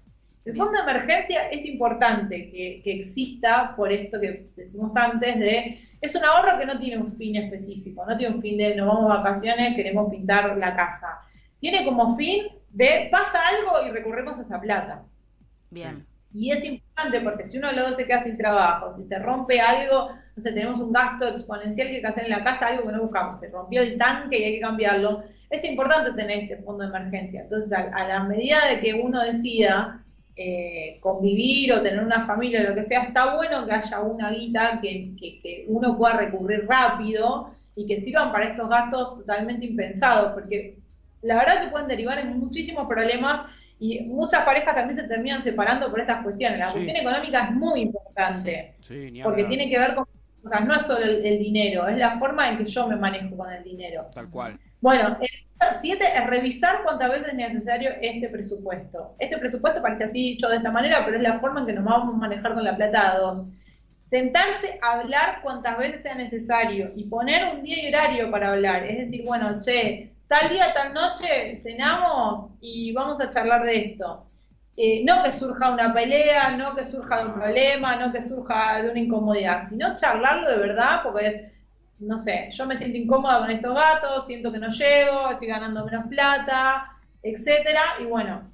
El 0.44 0.56
fondo 0.56 0.72
de 0.74 0.90
emergencia 0.90 1.48
es 1.48 1.64
importante 1.64 2.50
que, 2.50 2.82
que 2.84 3.00
exista 3.00 3.74
por 3.74 3.90
esto 3.90 4.20
que 4.20 4.48
decimos 4.54 4.94
antes 4.96 5.38
de, 5.38 5.80
es 6.00 6.14
un 6.14 6.24
ahorro 6.24 6.58
que 6.58 6.66
no 6.66 6.78
tiene 6.78 6.98
un 6.98 7.16
fin 7.16 7.36
específico, 7.36 8.04
no 8.06 8.16
tiene 8.16 8.36
un 8.36 8.42
fin 8.42 8.58
de 8.58 8.76
nos 8.76 8.86
vamos 8.86 9.04
de 9.04 9.16
vacaciones, 9.16 9.74
queremos 9.74 10.10
pintar 10.10 10.56
la 10.58 10.76
casa. 10.76 11.20
Tiene 11.58 11.84
como 11.84 12.16
fin 12.16 12.46
de 12.76 13.08
pasa 13.10 13.40
algo 13.46 13.86
y 13.86 13.90
recurremos 13.90 14.38
a 14.38 14.42
esa 14.42 14.60
plata. 14.60 15.02
Bien. 15.70 16.06
Y 16.34 16.50
es 16.50 16.62
importante 16.62 17.22
porque 17.22 17.46
si 17.46 17.56
uno 17.56 17.72
dos 17.72 17.96
se 17.96 18.06
queda 18.06 18.22
sin 18.22 18.36
trabajo, 18.36 18.92
si 18.92 19.06
se 19.06 19.18
rompe 19.18 19.58
algo, 19.60 20.10
no 20.36 20.42
sé, 20.42 20.52
tenemos 20.52 20.78
un 20.78 20.92
gasto 20.92 21.26
exponencial 21.26 21.88
que 21.88 21.94
hay 21.94 22.00
que 22.02 22.06
hacer 22.06 22.24
en 22.24 22.30
la 22.30 22.44
casa, 22.44 22.66
algo 22.66 22.86
que 22.86 22.92
no 22.92 23.02
buscamos, 23.02 23.40
se 23.40 23.48
rompió 23.48 23.80
el 23.80 23.96
tanque 23.96 24.38
y 24.38 24.44
hay 24.44 24.54
que 24.56 24.60
cambiarlo, 24.60 25.24
es 25.48 25.64
importante 25.64 26.12
tener 26.12 26.40
este 26.40 26.58
fondo 26.58 26.82
de 26.84 26.90
emergencia. 26.90 27.40
Entonces, 27.40 27.72
a, 27.72 27.80
a 27.94 28.08
la 28.08 28.24
medida 28.24 28.66
de 28.68 28.80
que 28.80 28.92
uno 28.92 29.22
decida 29.22 30.04
eh, 30.36 30.98
convivir 31.00 31.72
o 31.72 31.80
tener 31.80 32.04
una 32.04 32.26
familia 32.26 32.60
o 32.60 32.68
lo 32.68 32.74
que 32.74 32.84
sea, 32.84 33.04
está 33.04 33.34
bueno 33.36 33.64
que 33.64 33.72
haya 33.72 34.00
una 34.00 34.30
guita 34.30 34.80
que, 34.82 35.12
que, 35.18 35.40
que 35.40 35.64
uno 35.68 35.96
pueda 35.96 36.18
recurrir 36.18 36.66
rápido 36.68 37.54
y 37.74 37.86
que 37.86 38.02
sirvan 38.02 38.32
para 38.32 38.48
estos 38.48 38.68
gastos 38.68 39.18
totalmente 39.20 39.64
impensados, 39.64 40.34
porque 40.34 40.76
la 41.26 41.36
verdad 41.36 41.62
que 41.64 41.70
pueden 41.70 41.88
derivar 41.88 42.18
en 42.18 42.38
muchísimos 42.38 42.86
problemas 42.88 43.50
y 43.78 44.00
muchas 44.04 44.42
parejas 44.44 44.74
también 44.74 44.98
se 44.98 45.06
terminan 45.06 45.42
separando 45.42 45.90
por 45.90 46.00
estas 46.00 46.22
cuestiones. 46.22 46.58
La 46.58 46.64
Sí. 46.66 46.72
cuestión 46.74 46.96
económica 46.96 47.44
es 47.44 47.50
muy 47.52 47.80
importante 47.82 48.74
Sí, 48.80 49.20
porque 49.22 49.44
tiene 49.44 49.68
que 49.68 49.78
ver 49.78 49.94
con 49.94 50.04
o 50.44 50.48
sea, 50.48 50.60
no 50.60 50.76
es 50.76 50.82
solo 50.86 51.04
el, 51.04 51.26
el 51.26 51.38
dinero, 51.40 51.88
es 51.88 51.98
la 51.98 52.20
forma 52.20 52.48
en 52.48 52.58
que 52.58 52.66
yo 52.66 52.86
me 52.86 52.94
manejo 52.94 53.36
con 53.36 53.52
el 53.52 53.64
dinero. 53.64 54.06
Tal 54.14 54.30
cual. 54.30 54.56
Bueno, 54.80 55.18
el 55.20 55.28
7 55.80 56.04
es 56.14 56.26
revisar 56.28 56.84
cuántas 56.84 57.10
veces 57.10 57.28
es 57.28 57.34
necesario 57.34 57.90
este 58.00 58.28
presupuesto. 58.28 59.16
Este 59.18 59.38
presupuesto 59.38 59.82
parece 59.82 60.04
así 60.04 60.20
dicho 60.22 60.48
de 60.48 60.58
esta 60.58 60.70
manera, 60.70 61.04
pero 61.04 61.16
es 61.16 61.22
la 61.24 61.40
forma 61.40 61.60
en 61.60 61.66
que 61.66 61.72
nos 61.72 61.84
vamos 61.84 62.14
a 62.14 62.18
manejar 62.18 62.54
con 62.54 62.62
la 62.62 62.76
plata 62.76 63.12
a 63.14 63.18
dos. 63.18 63.44
Sentarse 64.02 64.78
a 64.82 65.00
hablar 65.00 65.40
cuantas 65.42 65.76
veces 65.78 66.02
sea 66.02 66.14
necesario 66.14 66.92
y 66.94 67.04
poner 67.04 67.52
un 67.52 67.64
día 67.64 67.82
y 67.82 67.88
horario 67.92 68.30
para 68.30 68.52
hablar. 68.52 68.84
Es 68.84 68.98
decir, 68.98 69.24
bueno, 69.24 69.60
che, 69.60 70.12
tal 70.28 70.48
día, 70.50 70.72
tal 70.74 70.92
noche 70.92 71.56
cenamos 71.58 72.52
y 72.60 72.92
vamos 72.92 73.20
a 73.20 73.30
charlar 73.30 73.64
de 73.64 73.76
esto. 73.92 74.26
eh, 74.76 75.02
no 75.04 75.22
que 75.22 75.32
surja 75.32 75.70
una 75.70 75.92
pelea, 75.94 76.50
no 76.56 76.74
que 76.74 76.84
surja 76.90 77.18
de 77.18 77.26
un 77.26 77.34
problema, 77.34 77.96
no 77.96 78.12
que 78.12 78.22
surja 78.22 78.82
de 78.82 78.90
una 78.90 79.00
incomodidad, 79.00 79.68
sino 79.68 79.96
charlarlo 79.96 80.50
de 80.50 80.58
verdad, 80.58 81.02
porque 81.02 81.26
es, 81.26 81.52
no 81.98 82.18
sé, 82.18 82.50
yo 82.52 82.66
me 82.66 82.76
siento 82.76 82.98
incómoda 82.98 83.38
con 83.40 83.50
estos 83.50 83.74
gatos, 83.74 84.26
siento 84.26 84.52
que 84.52 84.58
no 84.58 84.68
llego, 84.70 85.30
estoy 85.30 85.48
ganando 85.48 85.84
menos 85.84 86.06
plata, 86.08 86.92
etcétera, 87.22 87.82
y 88.00 88.04
bueno, 88.04 88.52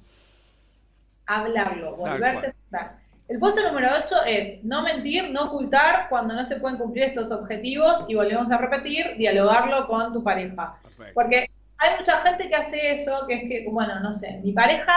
hablarlo, 1.25 1.95
volverse 1.95 2.47
a 2.47 2.51
sentar. 2.51 2.97
El 3.27 3.39
punto 3.39 3.63
número 3.63 3.87
8 4.03 4.15
es 4.25 4.63
no 4.63 4.83
mentir, 4.83 5.29
no 5.31 5.45
ocultar 5.45 6.07
cuando 6.09 6.35
no 6.35 6.45
se 6.45 6.57
pueden 6.57 6.77
cumplir 6.77 7.05
estos 7.05 7.31
objetivos 7.31 8.05
y 8.07 8.15
volvemos 8.15 8.51
a 8.51 8.57
repetir, 8.57 9.15
dialogarlo 9.17 9.87
con 9.87 10.13
tu 10.13 10.23
pareja. 10.23 10.75
Porque 11.13 11.49
hay 11.83 11.99
mucha 11.99 12.17
gente 12.19 12.47
que 12.47 12.55
hace 12.55 12.93
eso, 12.93 13.25
que 13.27 13.33
es 13.35 13.41
que, 13.41 13.69
bueno, 13.69 13.99
no 13.99 14.13
sé, 14.13 14.39
mi 14.43 14.53
pareja, 14.53 14.93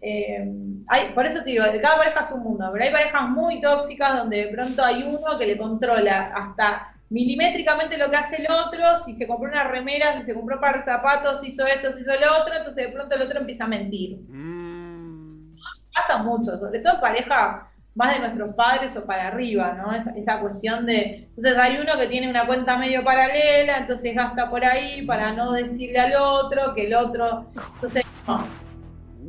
eh, 0.00 0.44
hay, 0.88 1.12
por 1.12 1.24
eso 1.24 1.42
te 1.44 1.50
digo, 1.50 1.64
de 1.64 1.80
cada 1.80 1.98
pareja 1.98 2.20
es 2.20 2.32
un 2.32 2.42
mundo, 2.42 2.68
pero 2.72 2.84
hay 2.84 2.90
parejas 2.90 3.28
muy 3.28 3.60
tóxicas 3.60 4.18
donde 4.18 4.46
de 4.46 4.48
pronto 4.48 4.84
hay 4.84 5.04
uno 5.04 5.38
que 5.38 5.46
le 5.46 5.56
controla 5.56 6.32
hasta 6.34 6.92
milimétricamente 7.10 7.96
lo 7.96 8.10
que 8.10 8.16
hace 8.16 8.36
el 8.42 8.50
otro, 8.50 8.98
si 9.04 9.14
se 9.14 9.28
compró 9.28 9.48
una 9.48 9.64
remera, 9.64 10.18
si 10.18 10.26
se 10.26 10.34
compró 10.34 10.56
un 10.56 10.60
par 10.60 10.78
de 10.78 10.84
zapatos, 10.84 11.40
si 11.40 11.48
hizo 11.48 11.64
esto, 11.64 11.92
si 11.92 12.00
hizo 12.00 12.12
lo 12.12 12.42
otro, 12.42 12.54
entonces 12.54 12.86
de 12.86 12.92
pronto 12.92 13.14
el 13.14 13.22
otro 13.22 13.40
empieza 13.40 13.64
a 13.64 13.68
mentir. 13.68 14.18
Mm. 14.28 15.56
Pasa 15.94 16.18
mucho, 16.18 16.58
sobre 16.58 16.80
todo 16.80 16.94
en 16.94 17.00
pareja 17.00 17.70
más 17.96 18.12
de 18.12 18.20
nuestros 18.20 18.54
padres 18.54 18.96
o 18.96 19.06
para 19.06 19.28
arriba, 19.28 19.72
¿no? 19.72 19.90
Esa, 19.92 20.10
esa, 20.10 20.40
cuestión 20.40 20.86
de... 20.86 21.28
Entonces 21.30 21.58
hay 21.58 21.78
uno 21.78 21.98
que 21.98 22.06
tiene 22.06 22.28
una 22.28 22.46
cuenta 22.46 22.76
medio 22.76 23.02
paralela, 23.02 23.78
entonces 23.78 24.14
gasta 24.14 24.48
por 24.50 24.64
ahí 24.64 25.02
para 25.06 25.32
no 25.32 25.52
decirle 25.52 25.98
al 25.98 26.14
otro 26.14 26.74
que 26.74 26.86
el 26.86 26.94
otro... 26.94 27.46
Entonces, 27.74 28.04
no. 28.28 28.46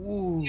Uh. 0.05 0.43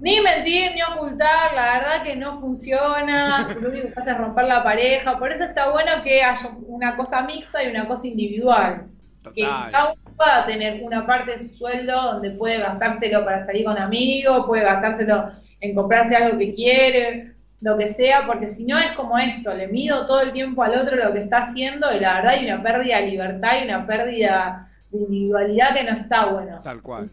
Ni 0.00 0.20
mentir, 0.20 0.72
ni 0.74 0.82
ocultar, 0.82 1.54
la 1.54 1.78
verdad 1.78 2.02
que 2.02 2.16
no 2.16 2.38
funciona, 2.38 3.48
lo 3.58 3.70
único 3.70 3.88
que 3.88 4.00
hace 4.00 4.10
es 4.10 4.18
romper 4.18 4.44
la 4.44 4.62
pareja, 4.62 5.18
por 5.18 5.32
eso 5.32 5.44
está 5.44 5.70
bueno 5.70 6.02
que 6.02 6.22
haya 6.22 6.50
una 6.66 6.96
cosa 6.96 7.22
mixta 7.22 7.62
y 7.62 7.70
una 7.70 7.88
cosa 7.88 8.06
individual. 8.06 8.88
Que 9.34 9.42
cada 9.70 9.92
uno 9.92 10.16
pueda 10.16 10.44
tener 10.44 10.82
una 10.82 11.06
parte 11.06 11.38
de 11.38 11.48
su 11.48 11.56
sueldo 11.56 11.94
donde 12.12 12.32
puede 12.32 12.58
gastárselo 12.58 13.24
para 13.24 13.42
salir 13.44 13.64
con 13.64 13.78
amigos, 13.78 14.44
puede 14.46 14.64
gastárselo 14.64 15.30
en 15.60 15.74
comprarse 15.74 16.14
algo 16.14 16.36
que 16.36 16.54
quiere, 16.54 17.33
lo 17.60 17.78
que 17.78 17.88
sea, 17.88 18.26
porque 18.26 18.48
si 18.48 18.64
no 18.64 18.78
es 18.78 18.92
como 18.92 19.18
esto, 19.18 19.54
le 19.54 19.68
mido 19.68 20.06
todo 20.06 20.20
el 20.20 20.32
tiempo 20.32 20.62
al 20.62 20.78
otro 20.78 20.96
lo 20.96 21.12
que 21.12 21.20
está 21.20 21.38
haciendo 21.38 21.90
y 21.94 22.00
la 22.00 22.16
verdad 22.16 22.32
hay 22.34 22.44
una 22.44 22.62
pérdida 22.62 22.98
de 22.98 23.06
libertad 23.06 23.52
y 23.58 23.64
una 23.64 23.86
pérdida 23.86 24.68
de 24.90 24.98
individualidad 24.98 25.74
que 25.74 25.84
no 25.84 25.96
está 25.96 26.26
bueno. 26.26 26.60
Tal 26.62 26.82
cual. 26.82 27.10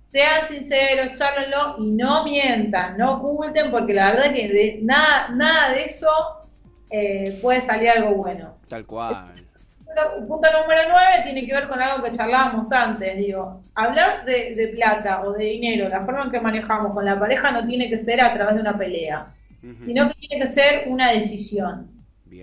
Sean 0.00 0.48
sinceros, 0.48 1.18
charlenlo 1.18 1.76
y 1.78 1.92
no 1.92 2.24
mientan, 2.24 2.96
no 2.96 3.14
oculten, 3.18 3.70
porque 3.70 3.94
la 3.94 4.12
verdad 4.12 4.32
que 4.32 4.48
de, 4.48 4.78
nada, 4.82 5.28
nada 5.28 5.70
de 5.70 5.84
eso 5.84 6.10
eh, 6.90 7.38
puede 7.42 7.60
salir 7.60 7.90
algo 7.90 8.14
bueno. 8.14 8.54
Tal 8.68 8.84
cual. 8.84 9.32
Punto 10.26 10.48
número 10.60 10.82
nueve 10.90 11.22
tiene 11.24 11.46
que 11.46 11.54
ver 11.54 11.68
con 11.68 11.80
algo 11.80 12.04
que 12.04 12.16
charlábamos 12.16 12.70
antes, 12.72 13.16
digo, 13.16 13.62
hablar 13.74 14.24
de, 14.24 14.54
de 14.54 14.68
plata 14.68 15.22
o 15.22 15.32
de 15.32 15.44
dinero, 15.44 15.88
la 15.88 16.04
forma 16.04 16.24
en 16.24 16.30
que 16.30 16.40
manejamos 16.40 16.92
con 16.92 17.04
la 17.04 17.18
pareja 17.18 17.50
no 17.50 17.66
tiene 17.66 17.88
que 17.88 17.98
ser 17.98 18.20
a 18.20 18.32
través 18.32 18.56
de 18.56 18.60
una 18.60 18.78
pelea 18.78 19.26
sino 19.84 20.08
que 20.08 20.14
tiene 20.14 20.44
que 20.44 20.50
ser 20.50 20.84
una 20.86 21.10
decisión. 21.12 21.90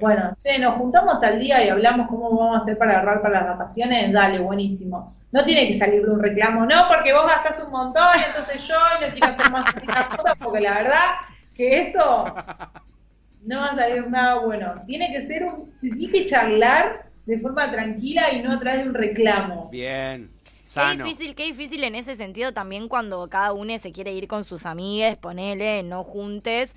Bueno, 0.01 0.35
che, 0.37 0.57
nos 0.59 0.75
juntamos 0.75 1.21
tal 1.21 1.39
día 1.39 1.63
y 1.63 1.69
hablamos 1.69 2.07
cómo 2.07 2.35
vamos 2.35 2.57
a 2.57 2.61
hacer 2.61 2.77
para 2.77 2.93
agarrar 2.93 3.21
para 3.21 3.41
las 3.41 3.57
vacaciones, 3.57 4.11
dale, 4.11 4.39
buenísimo. 4.39 5.15
No 5.31 5.43
tiene 5.43 5.67
que 5.67 5.75
salir 5.75 6.03
de 6.03 6.11
un 6.11 6.21
reclamo, 6.21 6.65
no, 6.65 6.87
porque 6.87 7.13
vos 7.13 7.25
gastás 7.27 7.63
un 7.63 7.71
montón, 7.71 8.07
entonces 8.25 8.67
yo 8.67 8.75
necesito 8.99 9.27
hacer 9.27 9.51
más 9.51 9.65
cosas, 10.15 10.35
porque 10.41 10.61
la 10.61 10.81
verdad 10.81 11.05
que 11.53 11.81
eso 11.81 12.33
no 13.43 13.59
va 13.59 13.67
a 13.67 13.75
salir 13.75 14.09
nada 14.09 14.39
bueno. 14.39 14.81
Tiene 14.87 15.11
que 15.11 15.27
ser 15.27 15.43
un, 15.43 15.71
tiene 15.79 16.09
que 16.09 16.25
charlar 16.25 17.09
de 17.25 17.39
forma 17.39 17.71
tranquila 17.71 18.31
y 18.33 18.41
no 18.41 18.53
a 18.53 18.59
través 18.59 18.83
de 18.83 18.89
un 18.89 18.95
reclamo. 18.95 19.69
Bien. 19.69 20.31
Qué 20.73 21.03
difícil, 21.03 21.35
qué 21.35 21.45
difícil 21.45 21.83
en 21.83 21.93
ese 21.93 22.15
sentido 22.15 22.51
también 22.51 22.87
cuando 22.87 23.29
cada 23.29 23.53
uno 23.53 23.77
se 23.77 23.91
quiere 23.91 24.13
ir 24.13 24.27
con 24.27 24.45
sus 24.45 24.65
amigues, 24.65 25.15
ponele, 25.15 25.83
no 25.83 26.03
juntes 26.03 26.75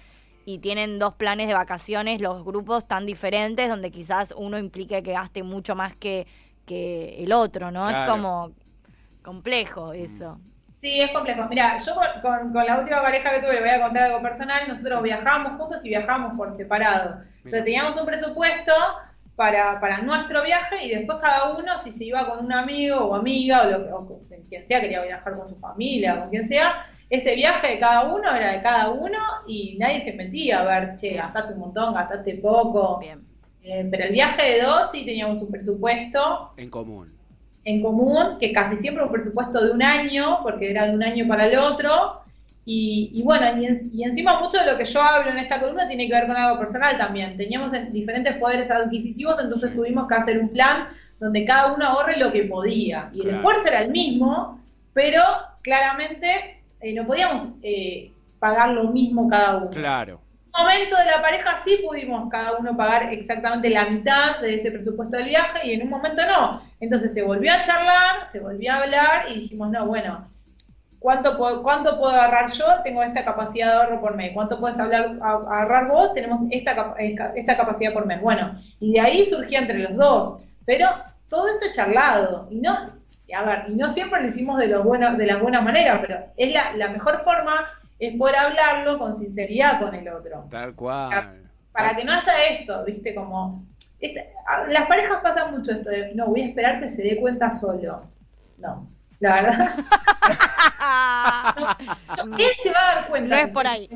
y 0.49 0.61
tienen 0.61 0.99
dos 0.99 1.13
planes 1.13 1.47
de 1.47 1.53
vacaciones, 1.53 2.23
los 2.23 2.43
grupos 2.43 2.89
tan 2.89 3.05
diferentes, 3.05 3.69
donde 3.69 3.91
quizás 3.91 4.33
uno 4.35 4.59
implique 4.59 5.03
que 5.03 5.13
gaste 5.13 5.43
mucho 5.43 5.75
más 5.75 5.95
que, 5.95 6.27
que 6.65 7.23
el 7.23 7.35
otro, 7.35 7.71
¿no? 7.71 7.91
Es 7.91 8.09
como 8.09 8.53
complejo 9.23 9.93
eso. 9.93 10.41
Sí, 10.81 11.03
es 11.03 11.11
complejo. 11.11 11.47
Mira, 11.51 11.77
yo 11.77 11.95
con, 12.23 12.55
la 12.65 12.79
última 12.79 13.03
pareja 13.03 13.31
que 13.31 13.41
tuve, 13.41 13.53
le 13.57 13.61
voy 13.61 13.69
a 13.69 13.83
contar 13.83 14.05
algo 14.05 14.23
personal, 14.23 14.67
nosotros 14.67 15.03
viajamos 15.03 15.53
juntos 15.59 15.85
y 15.85 15.91
viajamos 15.91 16.33
por 16.35 16.51
separado. 16.51 17.21
Entonces 17.45 17.65
teníamos 17.65 17.95
un 17.99 18.07
presupuesto 18.07 18.73
para, 19.37 19.79
para 19.81 20.01
nuestro 20.01 20.43
viaje 20.45 20.83
y 20.83 20.95
después 20.95 21.19
cada 21.21 21.51
uno, 21.59 21.83
si 21.85 21.93
se 21.93 22.05
iba 22.05 22.27
con 22.27 22.47
un 22.47 22.53
amigo 22.55 22.97
o 22.97 23.15
amiga 23.15 23.65
o, 23.65 23.71
lo, 23.71 23.99
o 23.99 24.23
quien 24.49 24.65
sea, 24.65 24.81
quería 24.81 25.03
viajar 25.03 25.37
con 25.37 25.47
su 25.47 25.57
familia 25.57 26.15
o 26.15 26.21
con 26.21 26.31
quien 26.31 26.49
sea, 26.49 26.87
ese 27.11 27.35
viaje 27.35 27.69
de 27.69 27.79
cada 27.79 28.13
uno 28.13 28.35
era 28.35 28.53
de 28.53 28.63
cada 28.63 28.91
uno 28.91 29.19
y 29.47 29.77
nadie 29.79 30.01
se 30.01 30.13
mentía 30.13 30.61
a 30.61 30.65
ver, 30.65 30.97
che, 30.97 31.15
gastaste 31.15 31.55
un 31.55 31.61
montón, 31.61 31.95
gastaste 31.95 32.35
poco. 32.37 32.99
Bien. 32.99 33.21
Eh, 33.63 33.87
pero 33.91 34.05
el 34.05 34.13
viaje 34.13 34.53
de 34.53 34.63
dos 34.63 34.91
sí 34.93 35.05
teníamos 35.05 35.43
un 35.43 35.51
presupuesto. 35.51 36.53
En 36.57 36.69
común. 36.69 37.13
En 37.65 37.83
común, 37.83 38.39
que 38.39 38.53
casi 38.53 38.77
siempre 38.77 39.05
un 39.05 39.13
presupuesto 39.13 39.63
de 39.63 39.73
un 39.73 39.83
año, 39.83 40.41
porque 40.43 40.71
era 40.71 40.87
de 40.87 40.95
un 40.95 41.03
año 41.03 41.27
para 41.27 41.47
el 41.47 41.59
otro. 41.59 42.23
Y, 42.71 43.23
bueno, 43.25 43.47
y, 43.63 44.03
encima 44.03 44.41
mucho 44.41 44.59
de 44.59 44.71
lo 44.71 44.77
que 44.77 44.85
yo 44.85 45.03
hablo 45.03 45.31
en 45.31 45.39
esta 45.39 45.59
columna 45.59 45.89
tiene 45.89 46.07
que 46.07 46.13
ver 46.13 46.27
con 46.27 46.37
algo 46.37 46.59
personal 46.59 46.99
también. 46.99 47.35
Teníamos 47.39 47.73
diferentes 47.93 48.37
poderes 48.37 48.71
adquisitivos, 48.71 49.41
entonces 49.41 49.73
tuvimos 49.73 50.07
que 50.07 50.15
hacer 50.15 50.39
un 50.39 50.51
plan 50.51 50.89
donde 51.19 51.47
cada 51.47 51.73
uno 51.73 51.87
ahorre 51.87 52.19
lo 52.19 52.31
que 52.31 52.45
podía. 52.45 53.11
Y 53.15 53.23
el 53.23 53.37
esfuerzo 53.37 53.69
era 53.69 53.81
el 53.81 53.91
mismo, 53.91 54.61
pero 54.93 55.23
claramente 55.63 56.58
eh, 56.81 56.93
no 56.95 57.07
podíamos 57.07 57.49
eh, 57.63 58.13
pagar 58.39 58.71
lo 58.71 58.85
mismo 58.85 59.29
cada 59.29 59.57
uno. 59.59 59.71
Claro. 59.71 60.21
En 60.55 60.65
un 60.65 60.67
momento 60.67 60.97
de 60.97 61.05
la 61.05 61.23
pareja 61.23 61.61
sí 61.65 61.81
pudimos 61.87 62.29
cada 62.31 62.57
uno 62.57 62.77
pagar 62.77 63.13
exactamente 63.13 63.71
la 63.71 63.87
mitad 63.87 64.41
de 64.41 64.57
ese 64.57 64.73
presupuesto 64.73 65.17
del 65.17 65.27
viaje 65.27 65.67
y 65.67 65.73
en 65.75 65.83
un 65.83 65.91
momento 65.91 66.23
no. 66.27 66.63
Entonces 66.81 67.15
se 67.15 67.23
volvió 67.23 67.53
a 67.53 67.63
charlar, 67.63 68.31
se 68.31 68.41
volvió 68.41 68.73
a 68.73 68.77
hablar 68.77 69.27
y 69.31 69.41
dijimos, 69.41 69.71
no, 69.71 69.87
bueno, 69.87 70.29
¿cuánto 70.99 71.37
puedo, 71.37 71.63
cuánto 71.63 71.99
puedo 71.99 72.13
agarrar 72.13 72.51
yo? 72.53 72.67
Tengo 72.83 73.03
esta 73.03 73.25
capacidad 73.25 73.67
de 73.69 73.73
ahorro 73.73 74.01
por 74.01 74.17
mes. 74.17 74.33
¿Cuánto 74.35 74.59
puedes 74.59 74.79
hablar, 74.79 75.19
agarrar 75.23 75.89
vos? 75.89 76.13
Tenemos 76.15 76.41
esta, 76.51 76.95
esta 76.99 77.57
capacidad 77.57 77.93
por 77.93 78.07
mes. 78.07 78.21
Bueno, 78.21 78.61
y 78.81 78.93
de 78.93 79.01
ahí 79.01 79.25
surgía 79.25 79.61
entre 79.61 79.79
los 79.79 79.97
dos. 79.97 80.41
Pero 80.65 80.89
todo 81.29 81.47
esto 81.49 81.67
es 81.67 81.73
charlado. 81.73 82.49
Y 82.51 82.61
no, 82.61 82.98
a 83.35 83.43
ver, 83.43 83.65
y 83.69 83.75
no 83.75 83.91
siempre 83.91 84.21
lo 84.21 84.29
hicimos 84.29 84.59
de, 84.59 84.69
los 84.69 84.85
buenos, 84.85 85.19
de 85.19 85.27
las 85.27 85.41
buenas 85.41 85.63
maneras, 85.63 85.99
pero 86.01 86.19
es 86.37 86.53
la, 86.53 86.73
la 86.75 86.89
mejor 86.89 87.23
forma 87.25 87.67
es 87.99 88.17
poder 88.17 88.37
hablarlo 88.37 88.99
con 88.99 89.17
sinceridad 89.17 89.81
con 89.81 89.95
el 89.95 90.09
otro. 90.09 90.47
Tal 90.51 90.75
cual. 90.75 91.43
Para, 91.73 91.95
que 91.95 92.05
no 92.05 92.13
haya 92.13 92.33
esto, 92.51 92.85
viste, 92.85 93.15
como... 93.15 93.65
Este, 94.01 94.33
las 94.69 94.87
parejas 94.87 95.19
pasan 95.23 95.51
mucho 95.51 95.73
esto 95.73 95.91
de, 95.91 96.15
no, 96.15 96.27
voy 96.27 96.43
a 96.43 96.47
esperar 96.47 96.81
que 96.81 96.89
se 96.89 97.03
dé 97.03 97.17
cuenta 97.17 97.51
solo. 97.51 98.05
No, 98.57 98.89
la 99.19 99.35
verdad. 99.35 99.75
él 102.39 102.51
se 102.57 102.71
va 102.71 102.81
a 102.81 102.95
dar 102.95 103.09
cuenta. 103.09 103.35
No 103.35 103.43
es 103.43 103.49
por 103.49 103.67
ahí. 103.67 103.91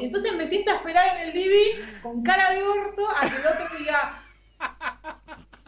Y 0.00 0.04
entonces 0.04 0.32
me 0.34 0.46
siento 0.46 0.70
a 0.70 0.76
esperar 0.76 1.16
en 1.16 1.28
el 1.28 1.34
living 1.34 1.82
con 2.02 2.22
cara 2.22 2.52
de 2.52 2.62
orto 2.62 3.08
a 3.08 3.22
que 3.22 3.36
el 3.36 3.46
otro 3.46 3.66
diga, 3.78 4.22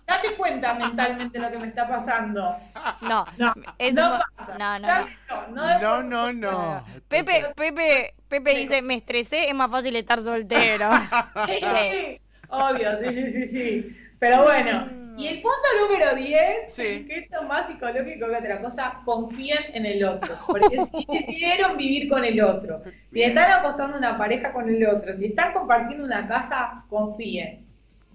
Date 0.06 0.36
cuenta 0.36 0.74
mentalmente 0.74 1.38
lo 1.38 1.50
que 1.50 1.58
me 1.58 1.68
está 1.68 1.88
pasando. 1.88 2.56
No, 3.00 3.24
no, 3.38 3.52
eso 3.78 4.08
no 4.08 4.20
pasa. 4.36 4.58
No, 4.58 4.78
no, 4.78 5.78
no. 5.78 6.02
No, 6.02 6.32
no, 6.32 6.84
Pepe, 7.08 7.46
Pepe, 7.56 8.14
Pepe 8.28 8.54
dice, 8.54 8.82
me 8.82 8.96
estresé, 8.96 9.48
es 9.48 9.54
más 9.54 9.70
fácil 9.70 9.96
estar 9.96 10.22
soltero. 10.22 10.90
sí, 11.46 12.18
obvio, 12.48 12.98
sí, 13.00 13.14
sí, 13.14 13.32
sí, 13.32 13.46
sí. 13.46 13.96
Pero 14.18 14.42
bueno, 14.42 14.86
mm. 14.90 15.18
y 15.18 15.28
el 15.28 15.42
punto 15.42 15.68
número 15.80 16.14
10, 16.14 16.76
que 16.76 17.18
esto 17.18 17.40
es 17.40 17.48
más 17.48 17.66
psicológico 17.66 18.26
que 18.26 18.36
otra 18.36 18.60
cosa, 18.60 19.00
confíen 19.04 19.64
en 19.72 19.86
el 19.86 20.04
otro. 20.04 20.36
Porque 20.46 20.78
si 20.92 21.06
decidieron 21.08 21.76
vivir 21.76 22.08
con 22.08 22.24
el 22.24 22.42
otro, 22.42 22.82
si 23.12 23.22
están 23.22 23.50
apostando 23.52 23.96
una 23.96 24.18
pareja 24.18 24.52
con 24.52 24.68
el 24.68 24.86
otro, 24.86 25.16
si 25.16 25.26
están 25.26 25.52
compartiendo 25.54 26.04
una 26.04 26.28
casa, 26.28 26.84
confíen. 26.88 27.64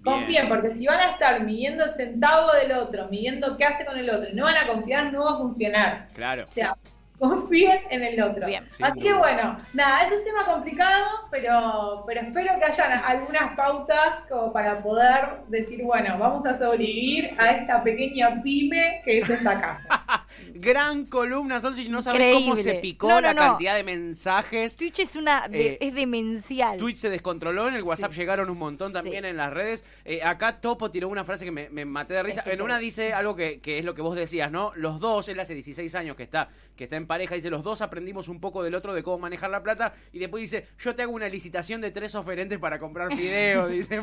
Confíen, 0.04 0.48
porque 0.48 0.74
si 0.74 0.86
van 0.86 1.00
a 1.00 1.10
estar 1.10 1.42
midiendo 1.42 1.84
el 1.84 1.94
centavo 1.94 2.52
del 2.52 2.72
otro, 2.72 3.08
midiendo 3.08 3.56
qué 3.56 3.64
hace 3.64 3.84
con 3.84 3.98
el 3.98 4.08
otro, 4.08 4.30
y 4.30 4.34
no 4.34 4.44
van 4.44 4.56
a 4.56 4.66
confiar, 4.66 5.12
no 5.12 5.24
va 5.24 5.32
a 5.32 5.38
funcionar. 5.38 6.08
Claro. 6.14 6.46
O 6.48 6.52
sea, 6.52 6.74
confíen 7.20 7.82
en 7.90 8.02
el 8.02 8.22
otro. 8.22 8.46
Así 8.82 9.00
que 9.00 9.12
bueno, 9.12 9.58
nada, 9.74 10.04
es 10.04 10.12
un 10.12 10.24
tema 10.24 10.46
complicado, 10.46 11.06
pero, 11.30 12.02
pero 12.06 12.22
espero 12.22 12.58
que 12.58 12.64
hayan 12.64 12.92
algunas 13.04 13.54
pautas 13.54 14.24
como 14.28 14.52
para 14.52 14.82
poder 14.82 15.42
decir, 15.48 15.82
bueno, 15.84 16.16
vamos 16.18 16.46
a 16.46 16.56
sobrevivir 16.56 17.30
a 17.38 17.50
esta 17.50 17.82
pequeña 17.82 18.42
pyme 18.42 19.02
que 19.04 19.18
es 19.18 19.28
esta 19.28 19.60
casa. 19.60 20.24
Gran 20.54 21.06
columna, 21.06 21.60
Solsi. 21.60 21.88
No 21.88 22.02
sabes 22.02 22.34
cómo 22.34 22.56
se 22.56 22.74
picó 22.74 23.20
la 23.20 23.34
cantidad 23.34 23.74
de 23.76 23.84
mensajes. 23.84 24.76
Twitch 24.76 25.00
es 25.00 25.16
una 25.16 25.46
eh, 25.52 25.78
es 25.80 25.94
demencial. 25.94 26.78
Twitch 26.78 26.96
se 26.96 27.10
descontroló, 27.10 27.68
en 27.68 27.74
el 27.74 27.82
WhatsApp 27.82 28.12
llegaron 28.12 28.50
un 28.50 28.58
montón 28.58 28.92
también 28.92 29.24
en 29.24 29.36
las 29.36 29.52
redes. 29.52 29.84
Eh, 30.04 30.22
acá 30.22 30.60
Topo 30.60 30.90
tiró 30.90 31.08
una 31.08 31.24
frase 31.24 31.44
que 31.44 31.50
me, 31.50 31.84
maté 31.84 32.14
de 32.14 32.22
risa. 32.22 32.42
en 32.46 32.62
una 32.62 32.78
dice 32.78 33.12
algo 33.12 33.36
que, 33.36 33.60
que, 33.60 33.78
es 33.78 33.84
lo 33.84 33.94
que 33.94 34.02
vos 34.02 34.16
decías, 34.16 34.50
¿no? 34.50 34.72
Los 34.76 35.00
dos, 35.00 35.28
él 35.28 35.38
hace 35.40 35.54
16 35.54 35.94
años 35.94 36.16
que 36.16 36.22
está, 36.22 36.48
que 36.76 36.84
está 36.84 36.96
en 36.96 37.06
pareja, 37.06 37.34
dice, 37.34 37.50
los 37.50 37.62
dos 37.62 37.82
aprendimos 37.82 38.28
un 38.28 38.40
poco 38.40 38.62
del 38.62 38.74
otro 38.74 38.94
de 38.94 39.02
cómo 39.02 39.18
manejar 39.18 39.50
la 39.50 39.62
plata. 39.62 39.94
Y 40.12 40.18
después 40.18 40.40
dice, 40.40 40.66
yo 40.78 40.94
te 40.94 41.02
hago 41.02 41.12
una 41.12 41.28
licitación 41.28 41.80
de 41.80 41.90
tres 41.90 42.14
oferentes 42.14 42.58
para 42.58 42.78
comprar 42.78 43.14
videos, 43.14 43.70
dice, 43.70 44.02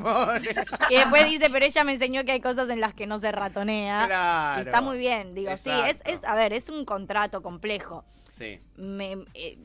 Y 0.89 0.95
después 0.95 1.25
dice, 1.25 1.49
pero 1.49 1.65
ella 1.65 1.83
me 1.83 1.93
enseñó 1.93 2.23
que 2.23 2.31
hay 2.31 2.41
cosas 2.41 2.69
en 2.69 2.79
las 2.79 2.93
que 2.93 3.07
no 3.07 3.19
se 3.19 3.31
ratonea. 3.31 4.05
Claro. 4.05 4.61
está 4.61 4.81
muy 4.81 4.97
bien, 4.97 5.33
digo, 5.33 5.55
sí, 5.57 5.71
es, 5.87 5.97
es, 6.05 6.23
a 6.23 6.35
ver, 6.37 6.53
es 6.53 6.69
un 6.69 6.85
contrato 6.85 7.41
complejo. 7.41 8.05
Sí. 8.31 8.59
Me, 8.75 9.25
eh, 9.33 9.57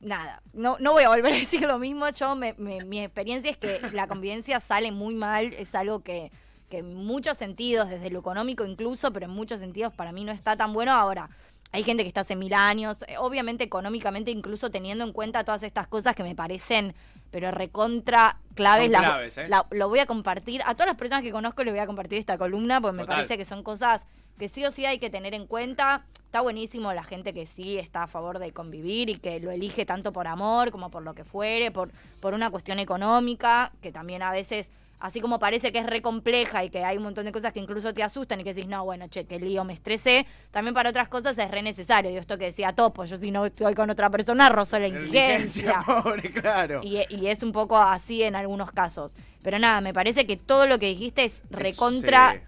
nada, 0.00 0.42
no, 0.52 0.76
no 0.80 0.92
voy 0.92 1.04
a 1.04 1.08
volver 1.08 1.32
a 1.32 1.36
decir 1.38 1.62
lo 1.62 1.78
mismo. 1.78 2.08
Yo, 2.10 2.36
mi 2.36 3.00
experiencia 3.00 3.50
es 3.50 3.56
que 3.56 3.80
la 3.92 4.06
convivencia 4.06 4.60
sale 4.60 4.92
muy 4.92 5.14
mal, 5.14 5.52
es 5.54 5.74
algo 5.74 6.00
que, 6.00 6.30
que 6.70 6.78
en 6.78 6.94
muchos 6.94 7.36
sentidos, 7.36 7.90
desde 7.90 8.08
lo 8.08 8.20
económico 8.20 8.64
incluso, 8.64 9.12
pero 9.12 9.26
en 9.26 9.32
muchos 9.32 9.60
sentidos 9.60 9.92
para 9.92 10.12
mí 10.12 10.24
no 10.24 10.32
está 10.32 10.56
tan 10.56 10.72
bueno. 10.72 10.92
Ahora, 10.92 11.28
hay 11.72 11.82
gente 11.82 12.04
que 12.04 12.08
está 12.08 12.22
hace 12.22 12.36
mil 12.36 12.54
años, 12.54 13.04
eh, 13.06 13.16
obviamente 13.18 13.64
económicamente, 13.64 14.30
incluso 14.30 14.70
teniendo 14.70 15.04
en 15.04 15.12
cuenta 15.12 15.44
todas 15.44 15.62
estas 15.62 15.88
cosas 15.88 16.14
que 16.14 16.22
me 16.22 16.34
parecen, 16.34 16.94
pero 17.30 17.50
recontra 17.50 18.38
claves. 18.54 18.88
claves 18.88 19.38
¿eh? 19.38 19.48
lo 19.70 19.88
voy 19.88 19.98
a 19.98 20.06
compartir. 20.06 20.62
A 20.64 20.74
todas 20.74 20.86
las 20.86 20.96
personas 20.96 21.22
que 21.22 21.32
conozco 21.32 21.62
les 21.64 21.74
voy 21.74 21.80
a 21.80 21.86
compartir 21.86 22.18
esta 22.18 22.38
columna, 22.38 22.80
porque 22.80 22.96
me 22.98 23.06
parece 23.06 23.36
que 23.36 23.44
son 23.44 23.62
cosas 23.62 24.06
que 24.40 24.48
sí 24.48 24.64
o 24.64 24.72
sí 24.72 24.86
hay 24.86 24.98
que 24.98 25.10
tener 25.10 25.34
en 25.34 25.46
cuenta. 25.46 26.02
Está 26.24 26.40
buenísimo 26.40 26.92
la 26.94 27.04
gente 27.04 27.34
que 27.34 27.44
sí 27.44 27.78
está 27.78 28.04
a 28.04 28.06
favor 28.06 28.38
de 28.38 28.52
convivir 28.52 29.10
y 29.10 29.16
que 29.16 29.38
lo 29.38 29.50
elige 29.50 29.84
tanto 29.84 30.12
por 30.12 30.26
amor 30.26 30.70
como 30.70 30.90
por 30.90 31.02
lo 31.02 31.14
que 31.14 31.24
fuere, 31.24 31.70
por, 31.70 31.90
por 32.20 32.32
una 32.32 32.50
cuestión 32.50 32.78
económica, 32.78 33.70
que 33.82 33.92
también 33.92 34.22
a 34.22 34.32
veces, 34.32 34.70
así 34.98 35.20
como 35.20 35.38
parece 35.38 35.72
que 35.72 35.78
es 35.80 35.86
re 35.86 36.00
compleja 36.00 36.64
y 36.64 36.70
que 36.70 36.84
hay 36.84 36.96
un 36.96 37.02
montón 37.02 37.26
de 37.26 37.32
cosas 37.32 37.52
que 37.52 37.60
incluso 37.60 37.92
te 37.92 38.02
asustan 38.02 38.40
y 38.40 38.44
que 38.44 38.54
decís, 38.54 38.66
no, 38.66 38.82
bueno, 38.82 39.08
che, 39.08 39.26
qué 39.26 39.38
lío, 39.38 39.62
me 39.64 39.74
estresé, 39.74 40.24
también 40.50 40.72
para 40.72 40.88
otras 40.88 41.08
cosas 41.08 41.36
es 41.36 41.50
re 41.50 41.60
necesario. 41.60 42.10
Y 42.10 42.16
esto 42.16 42.38
que 42.38 42.46
decía 42.46 42.72
Topo, 42.72 43.04
yo 43.04 43.18
si 43.18 43.30
no 43.30 43.44
estoy 43.44 43.74
con 43.74 43.90
otra 43.90 44.08
persona, 44.08 44.48
rozo 44.48 44.78
la 44.78 44.88
inteligencia. 44.88 45.80
Pobre, 45.84 46.32
claro. 46.32 46.80
Y, 46.82 47.26
es 47.26 47.42
un 47.42 47.52
poco 47.52 47.76
así 47.76 48.22
en 48.22 48.36
algunos 48.36 48.72
casos. 48.72 49.14
Pero 49.42 49.58
nada, 49.58 49.82
me 49.82 49.92
parece 49.92 50.26
que 50.26 50.36
todo 50.38 50.66
lo 50.66 50.78
que 50.78 50.86
dijiste 50.86 51.24
es 51.24 51.42
recontra 51.50 52.42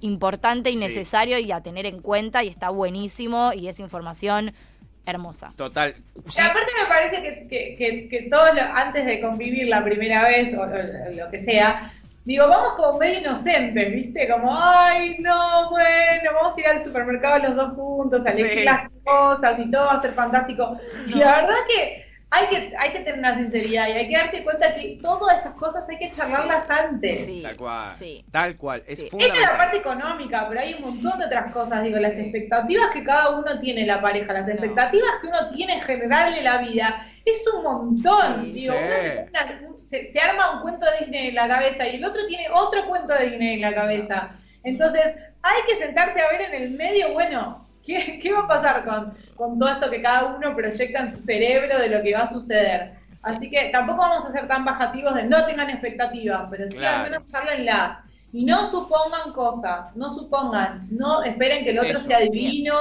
importante 0.00 0.70
y 0.70 0.76
necesario 0.76 1.38
y 1.38 1.52
a 1.52 1.60
tener 1.60 1.86
en 1.86 2.00
cuenta 2.00 2.44
y 2.44 2.48
está 2.48 2.70
buenísimo 2.70 3.52
y 3.52 3.68
es 3.68 3.78
información 3.78 4.52
hermosa. 5.06 5.52
Total. 5.56 5.94
Aparte 6.16 6.72
me 6.80 6.86
parece 6.88 7.48
que, 7.48 7.76
que, 7.76 8.08
que, 8.08 8.22
todo 8.28 8.42
antes 8.74 9.06
de 9.06 9.20
convivir 9.20 9.68
la 9.68 9.84
primera 9.84 10.26
vez 10.28 10.52
o, 10.54 10.66
lo 10.66 11.30
que 11.30 11.40
sea, 11.40 11.92
digo, 12.24 12.48
vamos 12.48 12.74
como 12.74 12.98
medio 12.98 13.20
inocentes, 13.20 13.92
¿viste? 13.92 14.28
Como, 14.28 14.50
ay, 14.52 15.16
no, 15.20 15.70
bueno, 15.70 16.30
vamos 16.34 16.56
a 16.56 16.60
ir 16.60 16.66
al 16.66 16.84
supermercado 16.84 17.48
los 17.48 17.56
dos 17.56 17.74
juntos, 17.74 18.26
a 18.26 18.30
elegir 18.30 18.64
las 18.64 18.90
cosas 19.04 19.58
y 19.60 19.70
todo 19.70 19.86
va 19.86 19.92
a 19.94 20.02
ser 20.02 20.12
fantástico. 20.12 20.76
Y 21.06 21.14
la 21.14 21.36
verdad 21.36 21.56
que 21.68 22.05
hay 22.28 22.48
que, 22.48 22.76
hay 22.76 22.90
que 22.90 22.98
tener 23.00 23.18
una 23.20 23.36
sinceridad 23.36 23.88
y 23.88 23.92
hay 23.92 24.08
que 24.08 24.16
darse 24.16 24.42
cuenta 24.42 24.74
que 24.74 24.98
todas 25.00 25.38
estas 25.38 25.54
cosas 25.54 25.88
hay 25.88 25.96
que 25.96 26.10
charlarlas 26.10 26.68
antes. 26.68 27.42
tal 27.42 27.56
cual. 27.56 27.92
Tal 28.32 28.56
cual. 28.56 28.82
Es 28.86 29.00
Esta 29.00 29.16
es 29.24 29.40
la 29.40 29.56
parte 29.56 29.78
económica, 29.78 30.46
pero 30.48 30.60
hay 30.60 30.74
un 30.74 30.82
montón 30.82 31.18
de 31.20 31.26
otras 31.26 31.52
cosas. 31.52 31.84
Digo, 31.84 31.98
las 31.98 32.14
expectativas 32.14 32.90
que 32.90 33.04
cada 33.04 33.30
uno 33.30 33.60
tiene 33.60 33.86
la 33.86 34.00
pareja, 34.00 34.32
las 34.32 34.48
expectativas 34.48 35.10
que 35.20 35.28
uno 35.28 35.50
tiene 35.54 35.74
en 35.74 35.82
general 35.82 36.34
de 36.34 36.42
la 36.42 36.58
vida, 36.58 37.06
es 37.24 37.46
un 37.54 37.62
montón. 37.62 38.50
Digo, 38.50 38.74
se, 39.84 40.10
arma 40.20 40.56
un 40.56 40.62
cuento 40.62 40.84
de 40.84 41.04
Disney 41.04 41.28
en 41.28 41.34
la 41.36 41.46
cabeza 41.46 41.86
y 41.86 41.96
el 41.96 42.04
otro 42.04 42.26
tiene 42.26 42.48
otro 42.52 42.88
cuento 42.88 43.14
de 43.14 43.30
Disney 43.30 43.54
en 43.54 43.60
la 43.60 43.74
cabeza. 43.74 44.30
Entonces, 44.64 45.14
hay 45.42 45.62
que 45.68 45.76
sentarse 45.76 46.20
a 46.20 46.28
ver 46.32 46.40
en 46.40 46.54
el 46.62 46.70
medio, 46.72 47.12
bueno, 47.12 47.66
¿Qué, 47.86 48.32
va 48.32 48.40
a 48.40 48.48
pasar 48.48 48.84
con, 48.84 49.16
con 49.36 49.58
todo 49.58 49.68
esto 49.68 49.90
que 49.90 50.02
cada 50.02 50.36
uno 50.36 50.56
proyecta 50.56 51.00
en 51.00 51.10
su 51.10 51.22
cerebro 51.22 51.78
de 51.78 51.88
lo 51.88 52.02
que 52.02 52.14
va 52.14 52.22
a 52.22 52.28
suceder? 52.28 52.96
Así 53.22 53.50
que 53.50 53.70
tampoco 53.72 53.98
vamos 53.98 54.24
a 54.24 54.32
ser 54.32 54.46
tan 54.46 54.64
bajativos 54.64 55.14
de 55.14 55.24
no 55.24 55.44
tengan 55.46 55.70
expectativas, 55.70 56.48
pero 56.50 56.68
sí 56.68 56.84
al 56.84 57.04
menos 57.04 57.26
charlenlas. 57.26 57.98
Y 58.32 58.44
no 58.44 58.68
supongan 58.68 59.32
cosas, 59.32 59.96
no 59.96 60.12
supongan, 60.12 60.88
no 60.90 61.22
esperen 61.22 61.64
que 61.64 61.70
el 61.70 61.78
otro 61.78 61.96
sea 61.96 62.20
divino, 62.20 62.76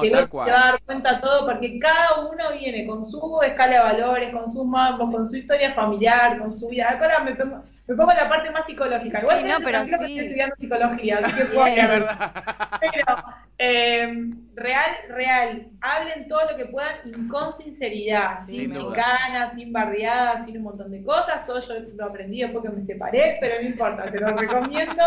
que 0.00 0.08
el 0.08 0.14
otro 0.14 0.44
se 0.44 0.50
va 0.50 0.60
a 0.60 0.70
dar 0.70 0.82
cuenta 0.82 1.20
todo, 1.20 1.46
porque 1.46 1.80
cada 1.80 2.26
uno 2.26 2.52
viene 2.56 2.86
con 2.86 3.04
su 3.04 3.40
escala 3.42 3.72
de 3.72 3.80
valores, 3.80 4.30
con 4.32 4.48
sus 4.48 4.64
mambos, 4.64 5.10
con 5.10 5.26
su 5.26 5.36
historia 5.36 5.74
familiar, 5.74 6.38
con 6.38 6.56
su 6.56 6.68
vida. 6.68 6.90
Ahora 6.90 7.20
me 7.24 7.34
pongo, 7.34 7.62
me 7.88 7.94
pongo 7.96 8.12
la 8.12 8.28
parte 8.28 8.50
más 8.50 8.66
psicológica. 8.66 9.20
Igual 9.20 9.48
no, 9.48 9.56
pero 9.64 9.84
sí. 9.84 9.90
estoy 9.92 10.18
estudiando 10.20 10.56
psicología, 10.56 11.18
así 11.24 11.36
que 11.36 11.44
puedo. 11.54 11.74
verdad. 11.74 12.32
Pero 12.80 13.24
eh, 13.62 14.32
real, 14.54 14.90
real, 15.10 15.68
hablen 15.82 16.26
todo 16.28 16.50
lo 16.50 16.56
que 16.56 16.64
puedan 16.64 16.96
y 17.04 17.28
con 17.28 17.52
sinceridad, 17.52 18.46
sin 18.46 18.72
chicanas, 18.72 19.52
sin 19.52 19.70
barriadas, 19.70 20.46
sin 20.46 20.56
un 20.56 20.62
montón 20.62 20.90
de 20.90 21.04
cosas. 21.04 21.44
Todo 21.44 21.60
yo 21.60 21.74
lo 21.94 22.06
aprendí 22.06 22.40
después 22.40 22.64
que 22.64 22.70
me 22.70 22.80
separé, 22.80 23.36
pero 23.38 23.56
no 23.60 23.68
importa, 23.68 24.04
te 24.04 24.18
lo 24.18 24.28
recomiendo. 24.36 25.02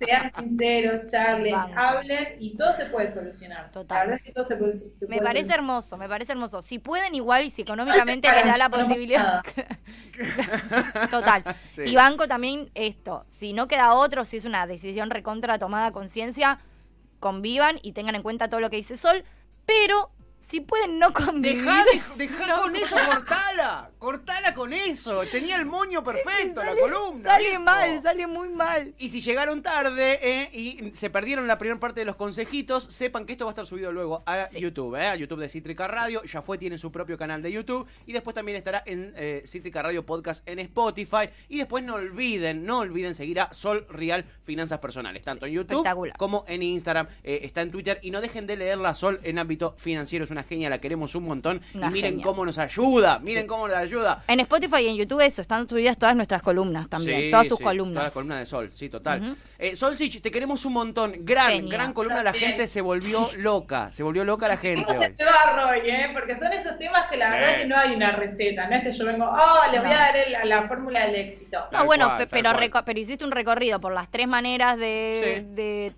Sean 0.00 0.32
sinceros, 0.36 1.06
charlen, 1.12 1.54
hablen 1.76 2.36
y 2.40 2.56
todo 2.56 2.76
se 2.76 2.86
puede 2.86 3.08
solucionar. 3.08 3.70
Total. 3.70 4.20
me 5.08 5.18
parece 5.18 5.54
hermoso, 5.54 5.96
me 5.96 6.08
parece 6.08 6.32
hermoso. 6.32 6.60
Si 6.60 6.80
pueden 6.80 7.14
igual 7.14 7.44
y 7.44 7.50
si 7.50 7.62
económicamente 7.62 8.28
les 8.32 8.46
da 8.46 8.56
la 8.56 8.68
posibilidad. 8.68 9.44
Total. 11.12 11.44
Y 11.84 11.94
banco 11.94 12.26
también 12.26 12.68
esto, 12.74 13.24
si 13.28 13.52
no 13.52 13.68
queda 13.68 13.94
otro, 13.94 14.24
si 14.24 14.38
es 14.38 14.44
una 14.44 14.66
decisión 14.66 15.08
recontra 15.08 15.60
tomada 15.60 15.92
conciencia, 15.92 16.58
convivan 17.22 17.78
y 17.82 17.92
tengan 17.92 18.16
en 18.16 18.22
cuenta 18.22 18.50
todo 18.50 18.60
lo 18.60 18.68
que 18.68 18.76
dice 18.76 18.98
Sol, 18.98 19.24
pero 19.64 20.10
si 20.42 20.60
pueden 20.60 20.98
no 20.98 21.12
convivir. 21.12 21.64
Dejá, 22.16 22.60
con 22.60 22.74
eso, 22.74 22.96
cortala. 23.06 23.90
Cortala 23.98 24.54
con 24.54 24.72
eso. 24.72 25.22
Tenía 25.30 25.56
el 25.56 25.64
moño 25.64 26.02
perfecto, 26.02 26.62
la 26.62 26.74
columna. 26.74 27.30
Sale 27.30 27.58
mal, 27.58 28.02
sale 28.02 28.26
muy 28.26 28.48
mal. 28.48 28.94
Y 28.98 29.08
si 29.08 29.20
llegaron 29.20 29.62
tarde 29.62 30.18
eh, 30.20 30.50
y 30.52 30.90
se 30.94 31.10
perdieron 31.10 31.46
la 31.46 31.58
primera 31.58 31.78
parte 31.78 32.00
de 32.00 32.06
los 32.06 32.16
consejitos, 32.16 32.82
sepan 32.84 33.24
que 33.24 33.32
esto 33.32 33.44
va 33.44 33.50
a 33.50 33.52
estar 33.52 33.66
subido 33.66 33.92
luego 33.92 34.22
a 34.26 34.50
YouTube, 34.50 34.96
eh, 34.96 35.06
a 35.06 35.16
YouTube 35.16 35.40
de 35.40 35.48
Cítrica 35.48 35.86
Radio. 35.86 36.22
Ya 36.24 36.42
fue, 36.42 36.58
tiene 36.58 36.76
su 36.76 36.90
propio 36.90 37.16
canal 37.16 37.40
de 37.40 37.52
YouTube. 37.52 37.86
Y 38.06 38.12
después 38.12 38.34
también 38.34 38.56
estará 38.56 38.82
en 38.84 39.14
eh, 39.16 39.42
Cítrica 39.46 39.80
Radio 39.80 40.04
Podcast 40.04 40.46
en 40.48 40.58
Spotify. 40.58 41.30
Y 41.48 41.58
después 41.58 41.84
no 41.84 41.94
olviden, 41.94 42.66
no 42.66 42.80
olviden 42.80 43.14
seguir 43.14 43.40
a 43.40 43.52
Sol 43.52 43.86
Real 43.88 44.24
Finanzas 44.42 44.80
Personales, 44.80 45.22
tanto 45.22 45.46
en 45.46 45.52
YouTube 45.52 45.86
como 46.18 46.44
en 46.48 46.62
Instagram. 46.62 47.06
está 47.22 47.62
en 47.62 47.70
Twitter. 47.70 48.00
Y 48.02 48.10
no 48.10 48.20
dejen 48.20 48.48
de 48.48 48.56
leerla 48.56 48.90
a 48.90 48.94
Sol 48.94 49.20
en 49.22 49.38
ámbito 49.38 49.74
financiero 49.78 50.26
una 50.32 50.42
genia, 50.42 50.68
la 50.70 50.78
queremos 50.78 51.14
un 51.14 51.24
montón. 51.24 51.60
y 51.74 51.78
miren 51.78 52.20
cómo 52.20 52.44
nos 52.44 52.58
ayuda, 52.58 53.18
miren 53.18 53.46
cómo 53.46 53.68
nos 53.68 53.76
ayuda. 53.76 54.24
En 54.28 54.40
Spotify 54.40 54.82
y 54.82 54.88
en 54.88 54.96
YouTube 54.96 55.20
eso, 55.20 55.42
están 55.42 55.68
subidas 55.68 55.98
todas 55.98 56.16
nuestras 56.16 56.42
columnas 56.42 56.88
también, 56.88 57.30
todas 57.30 57.46
sus 57.46 57.60
columnas. 57.60 57.94
Todas 57.94 58.06
las 58.06 58.12
columnas 58.12 58.38
de 58.38 58.46
Sol, 58.46 58.68
sí, 58.72 58.88
total. 58.88 59.36
Eh, 59.58 59.76
Sol 59.76 59.96
Sich, 59.96 60.20
te 60.20 60.30
queremos 60.30 60.64
un 60.64 60.72
montón. 60.72 61.14
Gran, 61.20 61.68
gran 61.68 61.92
columna, 61.92 62.22
la 62.22 62.32
gente 62.32 62.66
se 62.66 62.80
volvió 62.80 63.28
loca, 63.36 63.92
se 63.92 64.02
volvió 64.02 64.24
loca 64.24 64.48
la 64.48 64.56
gente. 64.56 64.90
Hoy. 64.90 65.14
Se 65.16 65.24
va, 65.24 65.76
¿eh? 65.76 66.10
Porque 66.12 66.38
son 66.38 66.52
esos 66.52 66.78
temas 66.78 67.08
que 67.10 67.16
la 67.16 67.30
verdad 67.30 67.56
que 67.56 67.66
no 67.66 67.76
hay 67.76 67.94
una 67.94 68.12
receta, 68.12 68.68
no 68.68 68.76
es 68.76 68.82
que 68.82 68.92
yo 68.92 69.04
vengo, 69.04 69.24
oh, 69.24 69.70
le 69.70 69.78
voy 69.78 69.90
a 69.90 69.98
dar 69.98 70.14
la, 70.44 70.68
fórmula 70.68 71.06
del 71.06 71.14
éxito. 71.16 71.58
No, 71.70 71.84
bueno, 71.84 72.12
pero, 72.30 72.52
pero 72.84 73.00
hiciste 73.00 73.24
un 73.24 73.30
recorrido 73.30 73.80
por 73.80 73.92
las 73.92 74.10
tres 74.10 74.28
maneras 74.28 74.78
de, 74.78 75.44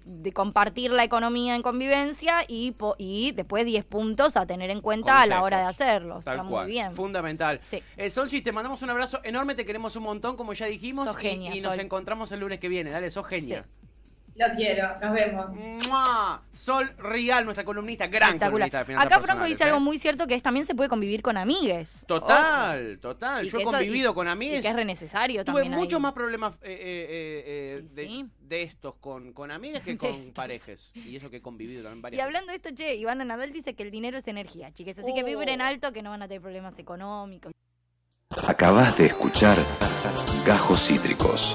de, 0.05 0.33
compartir 0.33 0.91
la 0.91 1.05
economía 1.05 1.55
en 1.55 1.63
convivencia 1.63 2.45
y, 2.49 2.75
y 2.99 3.33
después 3.33 3.65
10 3.65 3.85
puntos 3.85 4.24
a 4.37 4.47
tener 4.47 4.71
en 4.71 4.81
cuenta 4.81 5.23
a 5.23 5.27
la 5.27 5.43
hora 5.43 5.59
de 5.59 5.65
hacerlo. 5.65 6.19
Está 6.19 6.43
muy 6.43 6.67
bien. 6.67 6.93
Fundamental. 6.93 7.61
Sí. 7.63 7.83
Eh, 7.97 8.11
te 8.43 8.53
mandamos 8.53 8.83
un 8.83 8.91
abrazo 8.91 9.21
enorme, 9.23 9.55
te 9.55 9.65
queremos 9.65 9.97
un 9.97 10.03
montón, 10.05 10.37
como 10.37 10.53
ya 10.53 10.67
dijimos. 10.67 11.15
y, 11.23 11.61
nos 11.61 11.79
encontramos 11.79 12.33
el 12.33 12.41
lunes 12.41 12.59
que 12.59 12.69
viene. 12.69 12.91
Dale, 12.91 13.11
sos 13.11 13.27
genia. 13.27 13.67
Lo 14.37 14.47
quiero, 14.57 14.99
nos 15.01 15.13
vemos. 15.13 15.47
Sol 16.53 16.91
Real, 16.99 17.45
nuestra 17.45 17.65
columnista, 17.65 18.09
gran 18.09 18.39
columnista 18.39 18.79
de 18.79 18.85
finanzas 18.85 19.13
Acá 19.13 19.23
Franco 19.23 19.45
dice 19.45 19.65
algo 19.65 19.77
¿eh? 19.77 19.81
muy 19.81 19.99
cierto 19.99 20.27
que 20.27 20.35
es 20.35 20.43
también 20.43 20.67
se 20.67 20.75
puede 20.75 20.89
convivir 20.89 21.23
con 21.23 21.37
amigues. 21.37 22.03
Total, 22.07 22.99
total. 23.01 23.45
Yo 23.47 23.61
he 23.61 23.65
convivido 23.65 24.13
con 24.13 24.27
amigues. 24.27 24.63
que 24.63 24.69
es 24.69 24.75
re 24.75 24.85
necesario 24.85 25.45
Tuve 25.45 25.65
muchos 25.65 26.01
más 26.01 26.13
problemas 26.13 26.59
eh, 26.63 27.83
de, 27.95 28.27
de, 28.41 28.63
estos 28.63 28.97
con, 28.97 29.33
con 29.33 29.53
amigues 29.53 29.83
que 29.83 29.97
con 29.99 30.33
parejas. 30.33 30.93
Y 30.95 31.15
eso 31.15 31.31
que 31.31 31.37
he 31.37 31.43
convivido 31.43 31.85
también 31.85 32.03
varias 32.03 32.19
Y 32.19 32.23
hablando 32.23 32.51
de 32.51 32.57
esto, 32.57 32.71
che, 32.75 32.97
Ivana 32.97 33.25
Nadal 33.25 33.53
dice 33.53 33.75
que 33.75 33.85
el 33.85 33.93
dinero 33.93 34.19
es 34.19 34.27
energía, 34.27 34.73
chiques. 34.73 34.99
Así 34.99 35.15
que 35.15 35.23
oh. 35.23 35.27
vibren 35.27 35.61
alto 35.61 35.93
que 35.93 36.03
no 36.03 36.11
van 36.11 36.23
a 36.23 36.29
tener 36.29 36.43
problemas 36.43 36.77
económicos. 36.79 37.53
Acabas 38.49 38.99
de 38.99 39.07
escuchar 39.07 39.59
Gajos 40.45 40.87
Cítricos. 40.87 41.55